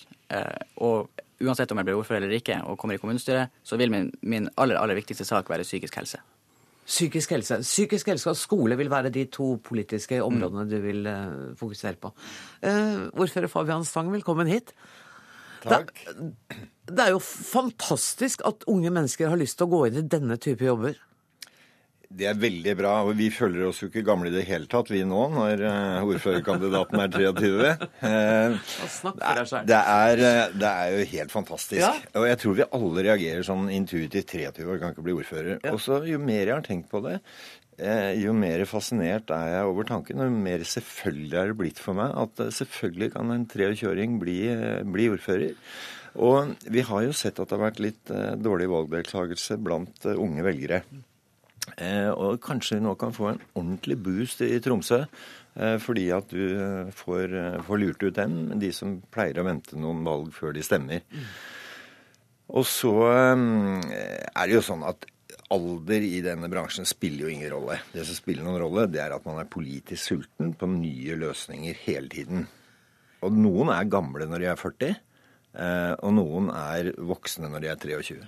[0.82, 1.10] og
[1.40, 4.48] uansett om jeg blir ordfører eller ikke, og kommer i kommunestyret, så vil min, min
[4.56, 6.20] aller, aller viktigste sak være psykisk helse.
[6.86, 7.58] Psykisk helse.
[7.66, 10.70] Psykisk helse og skole vil være de to politiske områdene mm.
[10.70, 12.12] du vil uh, fokusere på.
[12.62, 14.70] Uh, ordfører Fabian Stang, velkommen hit.
[15.64, 15.90] Takk.
[16.06, 20.06] Det, det, er jo fantastisk at unge mennesker har lyst til å gå inn i
[20.06, 20.94] denne type jobber.
[22.06, 22.92] Det er veldig bra.
[23.06, 26.06] og Vi føler oss jo ikke gamle i det hele tatt, vi nå, når uh,
[26.06, 27.72] ordførerkandidaten er 23.
[28.00, 28.56] Uh,
[29.70, 31.82] det, er, eh, det er jo helt fantastisk.
[31.82, 31.92] Ja.
[32.20, 34.32] Og jeg tror vi alle reagerer sånn intuitivt.
[34.36, 35.58] 23 år kan ikke bli ordfører.
[35.64, 35.74] Ja.
[35.74, 37.18] Og så jo mer jeg har tenkt på det,
[38.16, 41.98] jo mer fascinert er jeg over tanken, og jo mer selvfølgelig er det blitt for
[41.98, 44.38] meg at selvfølgelig kan en 23-åring bli,
[44.94, 45.52] bli ordfører.
[46.16, 50.80] Og vi har jo sett at det har vært litt dårlig valgdeltakelse blant unge velgere.
[51.74, 55.02] Eh, og kanskje nå kan få en ordentlig boost i Tromsø.
[55.56, 57.34] Eh, fordi at du eh, får,
[57.66, 61.04] får, lurt ut dem, de som pleier å vente noen valg før de stemmer.
[61.10, 61.28] Mm.
[62.56, 65.08] Og så er det jo sånn at
[65.50, 67.80] alder i denne bransjen spiller jo ingen rolle.
[67.90, 71.80] Det som spiller noen rolle, det er at man er politisk sulten på nye løsninger
[71.82, 72.46] hele tiden.
[73.26, 74.94] Og noen er gamle når de er 40,
[76.06, 78.20] og noen er voksne når de er 23.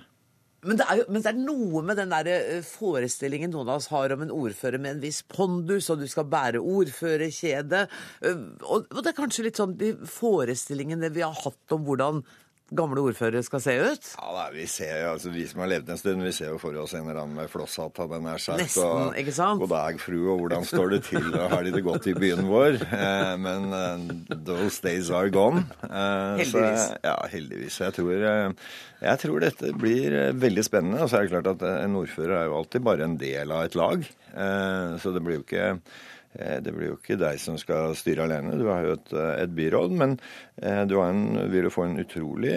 [0.67, 3.87] Men det, jo, men det, er noe med den der eh, forestillingen noen av oss
[3.93, 7.85] har om en ordfører med en viss pondus, og du skal bære ordførerkjede.
[8.27, 12.23] Og, og det er kanskje litt sånn de forestillingene vi har hatt om hvordan
[12.75, 14.09] gamle ordførere skal se ut?
[14.15, 16.59] Ja, da, vi ser jo, altså Vi som har levd en stund, vi ser jo
[16.61, 18.61] for oss en eller annen med flosshatt, hadde nær sagt.
[18.61, 19.61] Nesten, ikke sant?
[19.63, 22.45] God dag, fru, og hvordan står det til, og har de det godt i byen
[22.49, 22.79] vår?
[22.99, 25.65] Eh, men uh, those days are gone.
[25.87, 26.85] Eh, heldigvis.
[26.85, 27.79] Så, ja, heldigvis.
[27.85, 31.01] Jeg tror, uh, jeg tror dette blir veldig spennende.
[31.03, 33.65] Og så er det klart at en ordfører er jo alltid bare en del av
[33.69, 34.07] et lag.
[34.99, 35.77] så det blir jo ikke Eh,
[36.37, 39.53] det blir jo ikke deg som skal styre alene, du har jo et, eh, et
[39.55, 39.93] byråd.
[39.97, 40.17] Men
[40.61, 42.55] eh, du en, vil jo få en utrolig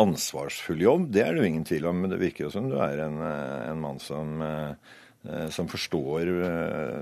[0.00, 2.02] ansvarsfull jobb, det er det jo ingen tvil om.
[2.02, 4.42] Men det virker jo som du er en, en mann som,
[5.48, 6.28] som forstår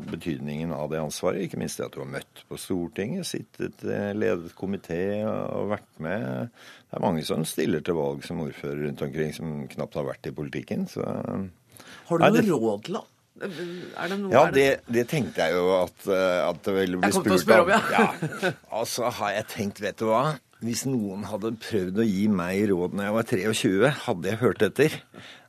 [0.06, 1.42] betydningen av det ansvaret.
[1.42, 3.82] Ikke minst det at du har møtt på Stortinget, sittet,
[4.14, 6.54] ledet komité og vært med.
[6.86, 10.30] Det er mange som stiller til valg som ordfører rundt omkring som knapt har vært
[10.30, 10.86] i politikken.
[10.86, 13.02] Så har du noe råd til?
[13.38, 17.10] Er det noe Ja, det, det, tenkte jeg jo at, eh, at det ville bli
[17.14, 17.72] spurt om.
[17.72, 17.80] Ja.
[17.94, 18.52] ja.
[18.74, 20.38] Og så har jeg tenkt, vet du hva.
[20.64, 24.64] Hvis noen hadde prøvd å gi meg råd når jeg var 23, hadde jeg hørt
[24.66, 24.96] etter?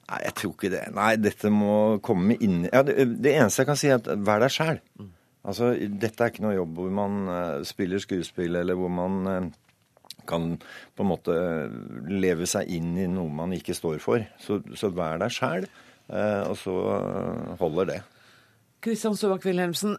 [0.10, 0.84] Nei, jeg tror ikke det.
[0.98, 4.42] Nei, dette må komme inn ja, det, det, eneste jeg kan si, er at vær
[4.44, 4.80] deg sjæl.
[5.50, 9.50] Altså, dette er ikke noe jobb hvor man uh, spiller skuespill, eller hvor man uh,
[10.30, 11.36] kan på en måte
[12.10, 14.26] leve seg inn i noe man ikke står for.
[14.42, 15.70] Så, så vær deg sjæl,
[16.10, 16.74] og så
[17.60, 17.97] holder det.
[18.82, 19.97] Kristian Søbakk Wilhelmsen,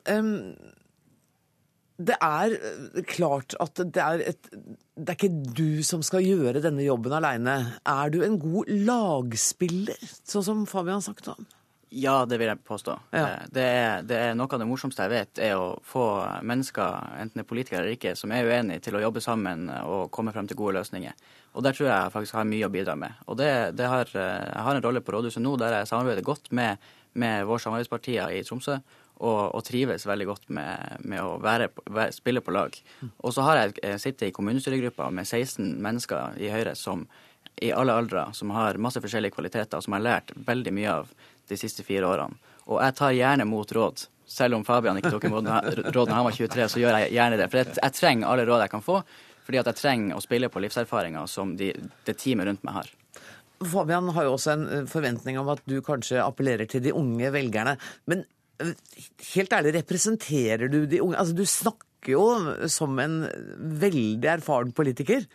[2.01, 4.51] det er eh, klart at det er, et,
[4.97, 7.57] det er ikke du som skal gjøre denne jobben aleine.
[7.85, 11.49] Er du en god lagspiller, sånn som Fabian snakket om?
[11.91, 12.95] Ja, det vil jeg påstå.
[13.11, 13.21] Ja.
[13.21, 16.05] Eh, det, er, det, er, Noe av det morsomste jeg vet, er å få
[16.47, 20.11] mennesker, enten det er politikere eller ikke, som er uenige, til å jobbe sammen og
[20.15, 21.17] komme frem til gode løsninger.
[21.59, 23.19] Og Der tror jeg faktisk har mye å bidra med.
[23.27, 26.27] Og det, det har, eh, Jeg har en rolle på rådhuset nå der jeg samarbeider
[26.27, 26.79] godt med,
[27.13, 28.79] med våre samarbeidspartier i Tromsø
[29.21, 32.77] og, og trives veldig godt med, med å være, være, spille på lag.
[33.19, 37.09] Og så har jeg eh, sittet i kommunestyregruppa med 16 mennesker i Høyre som
[37.61, 41.11] i alle aldre, som har masse forskjellige kvaliteter, og som har lært veldig mye av
[41.51, 42.39] de siste fire årene.
[42.71, 44.07] Og jeg tar gjerne mot råd.
[44.31, 47.41] Selv om Fabian ikke tok imot råd når han var 23, så gjør jeg gjerne
[47.41, 47.51] det.
[47.51, 49.01] For jeg, jeg trenger alle råd jeg kan få,
[49.47, 51.73] fordi at jeg trenger å spille på livserfaringer som de,
[52.07, 52.93] det teamet rundt meg har.
[53.61, 57.33] Fabian har jo også en eh, forventning om at du kanskje appellerer til de unge
[57.35, 57.75] velgerne.
[58.09, 58.25] Men
[59.35, 61.19] helt ærlig, representerer du de unge?
[61.19, 62.25] Altså, du snakker jo
[62.73, 63.23] som en
[63.83, 65.27] veldig erfaren politiker.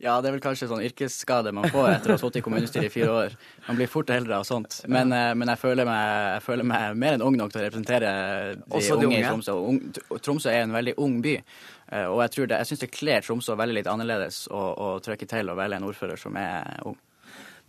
[0.00, 2.88] Ja, det er vel kanskje sånn yrkesskade man får etter å ha sittet i kommunestyret
[2.88, 3.34] i fire år.
[3.66, 4.78] Man blir fort eldre av sånt.
[4.88, 6.06] Men, eh, men jeg, føler meg,
[6.38, 8.14] jeg, føler meg, mer enn ung nok til å representere
[8.56, 9.58] de, Også unge, unge i Tromsø.
[9.60, 11.36] Og Tromsø er en veldig ung by.
[11.36, 14.90] Eh, og jeg, tror det, jeg syns det kler Tromsø veldig litt annerledes å, å
[15.04, 16.96] trykke til og velge en ordfører som er ung.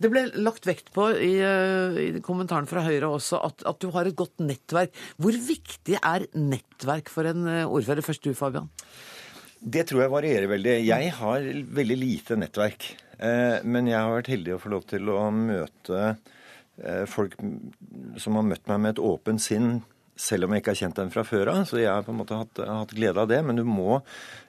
[0.00, 3.92] Det ble lagt vekt på i, eh, i kommentaren fra Høyre også at, at, du
[3.92, 4.96] har et godt nettverk.
[5.20, 8.00] Hvor viktig er nettverk for en ordfører?
[8.08, 8.72] Først du, Fabian.
[9.62, 10.76] Det tror jeg varierer veldig.
[10.86, 11.48] Jeg har
[11.78, 12.88] veldig lite nettverk.
[13.22, 16.14] Eh, men jeg har vært heldig å få lov til å møte
[17.06, 17.34] folk
[18.18, 19.82] som har møtt meg med et åpent sinn,
[20.18, 21.60] selv om jeg ikke har kjent dem fra før av.
[21.68, 23.38] Så jeg har på en måte hatt, hatt glede av det.
[23.46, 24.00] Men du må,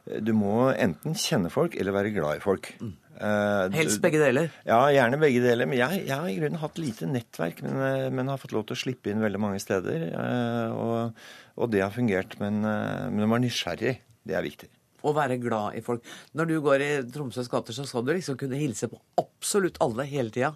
[0.08, 2.72] du må, enten kjenne folk eller være glad i folk.
[2.80, 2.94] Mm.
[3.14, 4.50] Uh, Helst begge deler?
[4.66, 5.70] Ja, gjerne begge deler.
[5.70, 8.66] Men jeg, jeg har i grunnen hatt lite nettverk, men, eh, men, har fått lov
[8.68, 10.08] til å slippe inn veldig mange steder.
[10.12, 12.38] Uh, og, og, det har fungert.
[12.42, 13.98] Men, uh, men å være nysgjerrig,
[14.28, 14.72] det er viktig.
[15.04, 16.04] Å være glad i folk.
[16.38, 20.08] Når du går i Tromsøs gater, så skal du liksom kunne hilse på absolutt alle
[20.08, 20.54] hele tida.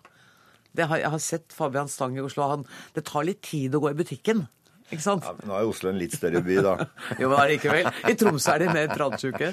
[0.78, 2.46] Har, jeg har sett Fabian Stang i Oslo.
[2.52, 4.46] Han, det tar litt tid å gå i butikken.
[4.88, 5.26] Ikke sant?
[5.28, 6.74] Ja, nå er Oslo en litt større by, da.
[7.20, 7.90] jo, men allikevel.
[8.08, 9.50] I Tromsø er de mer pratsjuke.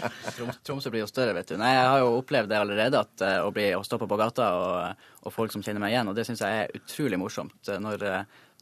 [0.63, 1.57] Tromsø blir jo større, vet du.
[1.59, 4.53] Nei, Jeg har jo opplevd det allerede, at, uh, å bli å stoppe på gata
[4.61, 6.13] og, og, folk som kjenner meg igjen.
[6.13, 7.57] Og det syns jeg er utrolig morsomt.
[7.67, 8.07] Eh, når,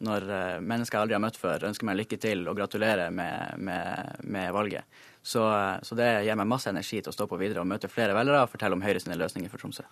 [0.08, 3.60] når uh, mennesker jeg aldri har møtt før, ønsker meg lykke til og gratulerer med,
[3.68, 5.04] med, med valget.
[5.22, 5.42] Så,
[5.86, 8.42] så, det gir meg masse energi til å stå på videre og møte flere velgere
[8.42, 9.86] og fortelle om Høyre sine løsninger for Tromsø.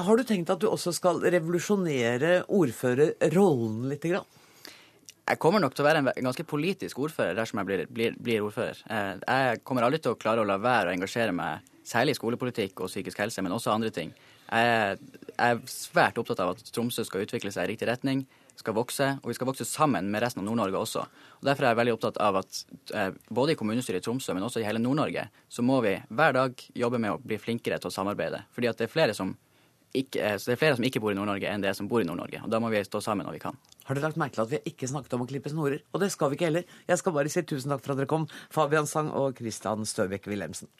[0.00, 4.06] Har du tenkt at du også skal revolusjonere ordførerrollen litt?
[4.10, 4.26] Grann?
[5.30, 8.42] Jeg kommer nok til å være en ganske politisk ordfører dersom jeg blir, blir, blir,
[8.48, 8.82] ordfører.
[8.90, 12.18] Eh, jeg kommer aldri til å klare å la være å engasjere meg, særlig i
[12.18, 14.10] skolepolitikk og psykisk helse, men også andre ting.
[14.50, 14.98] Jeg
[15.38, 18.24] er svært opptatt av at Tromsø skal utvikle seg i riktig retning,
[18.60, 21.04] skal vokse, og vi skal vokse sammen med resten av Nord-Norge også.
[21.40, 22.62] Og Derfor er jeg veldig opptatt av at
[22.94, 26.36] eh, både i kommunestyret i Tromsø, men også i hele Nord-Norge, så må vi hver
[26.36, 28.44] dag jobbe med å bli flinkere til å samarbeide.
[28.54, 29.34] Fordi at det er flere som
[29.96, 32.44] ikke, det er flere som ikke bor i Nord-Norge, enn det som bor i Nord-Norge.
[32.44, 33.58] Og Da må vi stå sammen når vi kan.
[33.88, 35.82] Har dere lagt merke til at vi ikke snakket om å klippe snorer?
[35.90, 36.66] Og det skal vi ikke heller.
[36.86, 40.30] Jeg skal bare si tusen takk for at dere kom, Fabian Sang og Christian Støbekk
[40.30, 40.70] Wilhelmsen.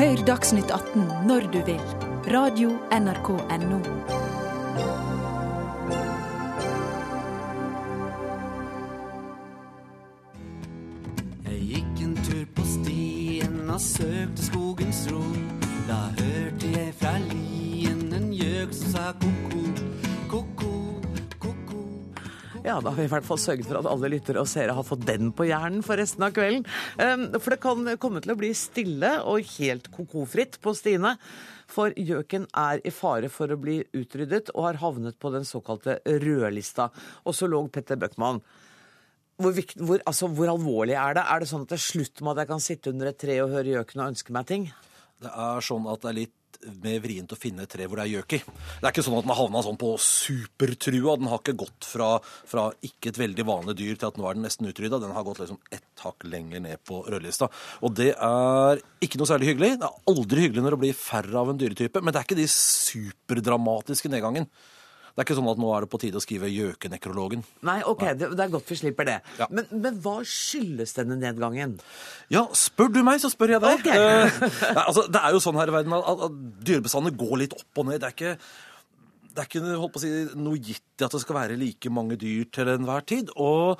[0.00, 2.09] Hør Dagsnytt 18 når du vil.
[2.26, 3.80] Radio NRK Radio.nrk.no.
[13.80, 15.22] søkte skogens ro.
[15.88, 19.49] Da hørte jeg fra lien en gjøk som sa ko-ko,
[22.60, 24.84] Ja, da har vi i hvert fall sørget for at alle lyttere og seere har
[24.84, 26.66] fått den på hjernen for resten av kvelden.
[27.00, 31.14] Ehm, for det kan komme til å bli stille og helt ko-ko-fritt på stiene.
[31.72, 36.02] For gjøken er i fare for å bli utryddet og har havnet på den såkalte
[36.04, 36.90] rødlista.
[37.24, 38.42] Og så lå Petter Bøckmann
[39.40, 41.24] hvor, hvor, altså, hvor, alvorlig er det?
[41.24, 43.38] Er det sånn at det er slutt med at jeg kan sitte under et tre
[43.40, 44.68] og høre gjøken og ønske meg ting?
[45.20, 46.36] Det er sånn at det er litt
[46.82, 48.40] mer vrient å finne et tre hvor det er gjøk i.
[48.42, 51.16] Det er ikke sånn at den har havna sånn på supertrua.
[51.20, 52.10] Den har ikke gått fra,
[52.48, 55.00] fra, ikke et veldig vanlig dyr til at nå er den nesten utrydda.
[55.02, 57.50] Den har gått liksom ett hakk lenger ned på rødlista.
[57.86, 59.78] Og det er ikke noe særlig hyggelig.
[59.80, 62.40] Det er aldri hyggelig når det blir færre av en dyretype, men det er ikke
[62.40, 64.50] de superdramatiske nedgangen.
[65.10, 67.42] Det er ikke sånn at nå er det på tide å skrive gjøkenekrologen.
[67.66, 69.18] Nei, ok, det, det, er godt vi slipper det.
[69.40, 69.48] Ja.
[69.50, 71.76] Men, men, hva skyldes denne nedgangen?
[72.32, 73.82] Ja, spør du meg, så spør jeg deg.
[73.82, 74.00] Okay.
[74.00, 77.82] uh, altså, det er jo sånn her i verden at, at, dyrebestandene går litt opp
[77.82, 78.02] og ned.
[78.02, 78.36] Det er ikke
[79.30, 80.08] det er ikke si,
[80.42, 83.30] noe gitt i at det skal være like mange dyr til enhver tid.
[83.38, 83.78] Og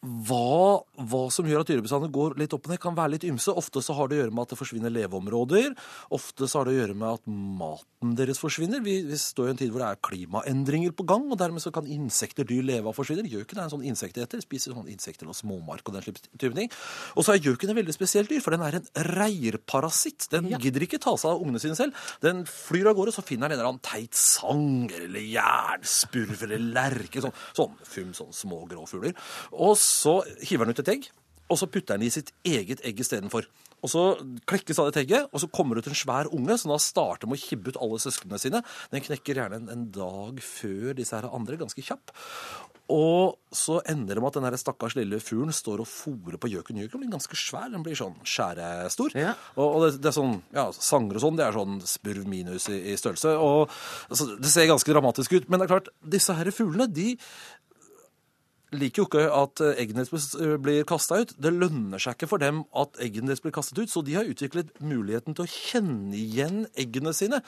[0.00, 3.52] hva, hva, som gjør at dyrebestandene går litt opp og ned, kan være litt ymse.
[3.52, 5.74] Ofte så har det å gjøre med at det forsvinner leveområder.
[6.16, 8.80] Ofte så har det å gjøre med at maten deres forsvinner.
[8.80, 11.72] Vi, vi står i en tid hvor det er klimaendringer på gang, og dermed så
[11.74, 13.28] kan insekter dyr leve av forsvinner.
[13.28, 14.40] Gjøken er en sånn insekteter.
[14.40, 16.72] Spiser sånn insekter og småmark og den type ting.
[17.20, 20.30] Og så er gjøken et veldig spesielt dyr, for den er en reirparasitt.
[20.32, 20.62] Den ja.
[20.64, 22.08] gidder ikke ta seg av ungene sine selv.
[22.24, 26.66] Den flyr av gårde, så finner den en eller annen teit sang eller jernspurv eller
[26.72, 27.20] lerke.
[27.20, 29.12] Sånn, sånn fum, sånn små grå fugler.
[29.52, 31.10] Og så hiver han ut et egg,
[31.50, 33.48] og så putter han i sitt eget egg istedenfor.
[33.80, 34.02] Og så
[34.48, 37.30] klekkes av det egget, og så kommer det ut en svær unge som da starter
[37.30, 38.60] med å kibbe ut alle søsknene sine.
[38.92, 42.12] Den knekker gjerne en, en dag før disse her andre, ganske kjapp.
[42.90, 46.80] Og så ender det med at den stakkars lille fuglen står og fòrer på gjøken.
[46.82, 47.68] Gjøken blir ganske svær.
[47.70, 49.14] Den blir sånn skjærestor.
[49.18, 49.36] Ja.
[49.54, 52.66] Og, og det, det, er sånn, ja, Sanger og sånn, det er sånn spurv minus
[52.72, 53.36] i, i størrelse.
[53.38, 53.70] Og
[54.10, 55.46] altså, Det ser ganske dramatisk ut.
[55.46, 57.12] Men det er klart, disse her fuglene de
[58.74, 61.34] liker jo ikke at eggene deres blir kasta ut.
[61.38, 64.30] Det lønner seg ikke for dem at eggene deres blir kastet ut, så de har
[64.30, 67.42] utviklet muligheten til å kjenne igjen eggene sine.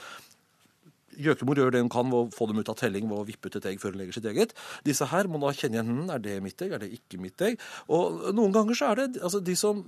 [1.13, 3.51] Gjøkemor gjør det hun kan ved å få dem ut av telling ved å vippe
[3.51, 4.55] ut et egg før hun legger sitt eget.
[4.87, 7.45] Disse her må da kjenne igjen hm, er det mitt egg, er det ikke mitt
[7.45, 7.61] egg.
[7.93, 9.83] Og noen ganger så er det altså de som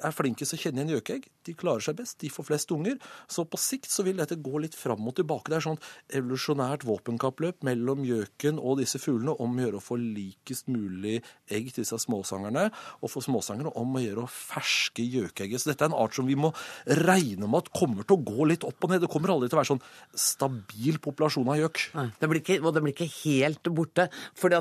[0.00, 2.98] er flinkest til å kjenne igjen gjøkeegg, de klarer seg best, de får flest unger.
[3.30, 5.50] Så på sikt så vil dette gå litt fram og tilbake.
[5.52, 5.80] Det er sånn
[6.18, 11.18] evolusjonært våpenkappløp mellom gjøken og disse fuglene om å gjøre å få likest mulig
[11.52, 12.68] egg til disse småsangerne,
[13.00, 15.62] og for småsangerne om å gjøre å ferske gjøkeegget.
[15.62, 16.52] Så dette er en art som vi må
[17.02, 19.02] regne med at kommer til å gå litt opp og ned.
[19.04, 19.84] Det kommer aldri til å være sånn
[20.18, 21.82] stabil populasjon av gjøk.
[22.20, 24.08] Det blir ikke, og det blir ikke helt borte.
[24.38, 24.54] For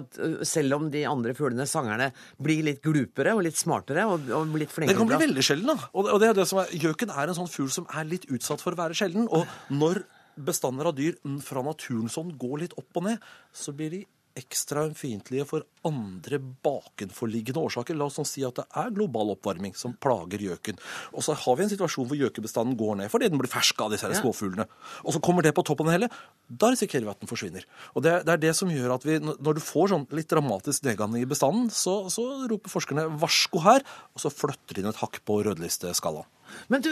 [0.48, 2.12] selv om de andre fuglene, sangerne,
[2.42, 5.72] blir litt glupere og litt smartere og, og litt flinkere Det kan bli veldig sjelden,
[5.74, 5.90] da.
[5.98, 8.64] Og det er det som er, Gjøken er en sånn fugl som er litt utsatt
[8.64, 9.28] for å være sjelden.
[9.32, 10.04] Og når
[10.40, 14.02] bestander av dyr fra naturen sånn går litt opp og ned, så blir de
[14.38, 17.98] ekstra ømfintlige for andre bakenforliggende årsaker.
[17.98, 20.80] La oss sånn si at det er global oppvarming som plager gjøken.
[21.16, 23.94] Og så har vi en situasjon hvor gjøkebestanden går ned fordi den blir fersk av
[23.94, 24.68] disse her småfuglene.
[25.06, 26.12] Og så kommer det på toppen av det hele.
[26.48, 27.68] Da risikerer vi at den forsvinner.
[27.96, 30.86] Og det, det, er det som gjør at vi, når du får sånn litt dramatisk
[30.88, 35.02] nedgang i bestanden, så, så roper forskerne varsko her, og så flytter de inn et
[35.02, 36.30] hakk på rødlisteskalaen.
[36.68, 36.90] Men du,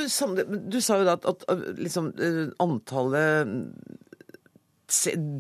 [0.72, 3.50] du, sa jo da at, at liksom, eh, antallet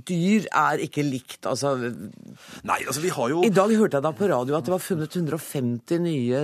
[0.08, 4.12] dyr er ikke likt, altså Nei, altså vi har jo I dag hørte jeg da
[4.16, 6.44] på radio at det var funnet 150 nye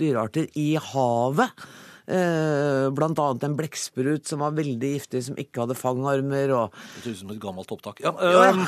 [0.00, 1.64] dyrearter i havet.
[2.02, 6.54] Eh, blant annet en blekksprut som var veldig giftig, som ikke hadde fangarmer.
[6.56, 6.76] Og...
[6.98, 8.02] Det høres ut som et gammelt opptak.
[8.04, 8.64] Ja, um...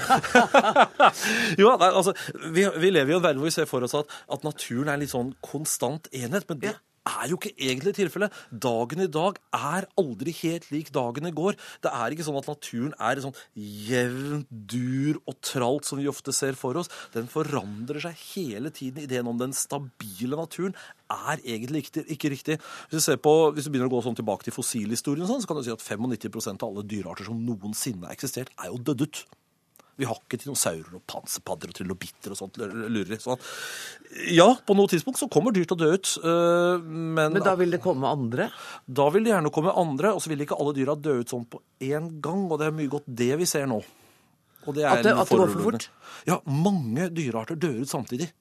[1.61, 2.15] jo, nei, altså,
[2.47, 4.99] vi, vi, lever i en verden hvor vi ser for oss at, at naturen er
[4.99, 6.47] en litt sånn konstant enhet.
[6.49, 8.33] men det er jo ikke egentlig tilfellet.
[8.51, 11.59] Dagen i dag er aldri helt lik dagen i går.
[11.85, 16.35] Det er ikke sånn at naturen er sånn jevnt dur og tralt som vi ofte
[16.37, 16.91] ser for oss.
[17.15, 19.05] Den forandrer seg hele tiden.
[19.05, 20.77] Ideen om den stabile naturen
[21.13, 22.59] er egentlig ikke, ikke riktig.
[22.91, 25.61] Hvis du, på, hvis du, begynner å gå sånn tilbake til fossilhistorien, sånn, så kan
[25.61, 29.25] du si at 95% av alle dyrearter som noensinne har eksistert, er jo dødd ut.
[30.01, 32.59] Vi har ikke dinosaurer og panserpadder og trilobitter og sånt.
[32.59, 33.19] lurer.
[33.23, 33.41] Sånn.
[34.35, 36.15] Ja, på noe tidspunkt så kommer dyr til å dø ut.
[36.19, 38.49] Øh, men, men da vil det komme andre?
[38.87, 40.15] Da vil det gjerne komme andre.
[40.17, 42.49] Og så vil ikke alle dyra dø ut sånn på én gang.
[42.49, 43.83] Og det er mye godt det vi ser nå.
[44.67, 45.91] at det, at det går for fort?
[46.27, 48.33] Ja, mange dyrearter dør ut samtidig.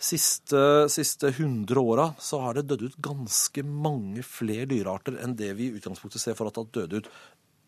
[0.00, 5.50] Siste, siste 100 åra så har det dødd ut ganske mange flere dyrearter enn det
[5.58, 7.10] vi i utgangspunktet ser for at det har dødd ut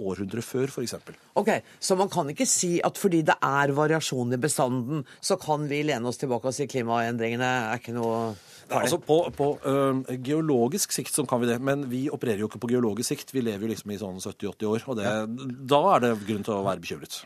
[0.00, 0.94] århundre før, f.eks.
[1.38, 5.68] Ok, Så man kan ikke si at fordi det er variasjon i bestanden, så kan
[5.70, 8.32] vi lene oss tilbake og si klimaendringene er ikke noe
[8.72, 12.48] Nei, altså På, på uh, geologisk sikt så kan vi det, men vi opererer jo
[12.48, 13.34] ikke på geologisk sikt.
[13.34, 15.50] Vi lever jo liksom i sånn 70-80 år, og det, ja.
[15.74, 17.18] da er det grunn til å være bekymret.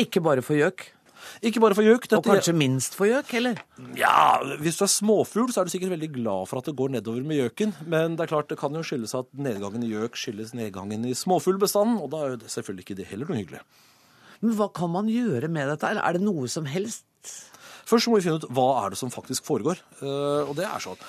[0.00, 0.86] Ikke bare for gjøk?
[1.46, 2.08] Ikke bare for gjøk.
[2.16, 3.60] Og kanskje minst for gjøk, heller?
[3.98, 6.94] Ja, hvis du er småfugl, så er du sikkert veldig glad for at det går
[6.96, 7.76] nedover med gjøken.
[7.90, 11.14] Men det er klart, det kan jo skyldes at nedgangen i gjøk skyldes nedgangen i
[11.16, 13.62] småfuglbestanden, og da er jo selvfølgelig ikke det heller noe hyggelig.
[14.40, 15.88] Men hva kan man gjøre med dette?
[15.88, 17.04] Eller er det noe som helst?
[17.90, 19.80] Først må vi finne ut hva er det som faktisk foregår.
[20.00, 21.00] Uh, og det er sånn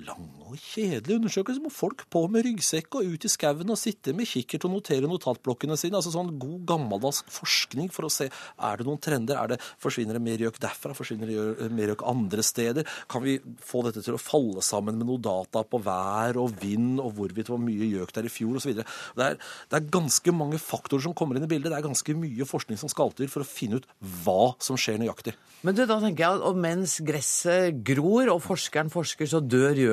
[0.00, 4.14] lange og kjedelige undersøkelser må folk på med ryggsekk og ut i skauen og sitte
[4.16, 5.98] med kikkert og notere notatblokkene sine.
[5.98, 9.38] Altså sånn god gammeldags forskning for å se er det noen trender.
[9.38, 10.96] Er det, forsvinner det mer gjøk derfra?
[10.96, 12.88] Forsvinner det mer gjøk andre steder?
[13.12, 17.00] Kan vi få dette til å falle sammen med noe data på vær og vind
[17.02, 18.74] og hvorvidt hvor mye gjøk der i fjor osv.?
[18.80, 18.86] Det,
[19.28, 19.38] er,
[19.68, 21.72] det er ganske mange faktorer som kommer inn i bildet.
[21.72, 23.88] Det er ganske mye forskning som skal til for å finne ut
[24.24, 25.36] hva som skjer nøyaktig.
[25.62, 29.91] Men du, da tenker jeg at mens gresset gror og forskeren forsker, så dør gjøken?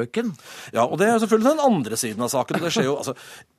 [0.75, 2.61] Ja, og det er selvfølgelig den andre siden av saken.
[2.63, 3.15] Det skjer jo, altså,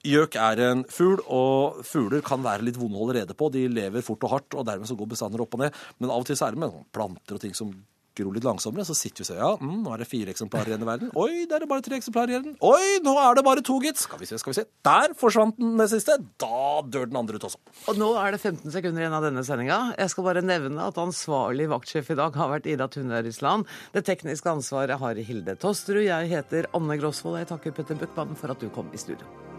[0.07, 3.51] Gjøk er en fugl, og fugler kan være litt vonde å holde rede på.
[3.53, 5.81] De lever fort og hardt, og dermed så går bestander opp og ned.
[6.01, 7.75] Men av og til så er det med planter og ting som
[8.19, 10.73] gror litt langsommere, så sitter vi og sier ja, mm, nå er det fire eksemplarer
[10.73, 11.13] igjen i verden.
[11.19, 12.55] Oi, der er det bare tre eksemplarer igjen.
[12.67, 14.01] Oi, nå er det bare to, gitt.
[14.01, 14.67] Skal vi se, skal vi se.
[14.87, 16.17] Der forsvant den med siste.
[16.43, 17.61] Da dør den andre ut også.
[17.91, 19.81] Og nå er det 15 sekunder igjen av denne sendinga.
[19.99, 23.69] Jeg skal bare nevne at ansvarlig vaktsjef i dag har vært Ida Tunørisland.
[23.95, 26.07] Det tekniske ansvaret har Hilde Tosterud.
[26.07, 27.41] Jeg heter Anne Grosvold.
[27.43, 29.50] Jeg takker Petter Buckmann for at du kom i studio.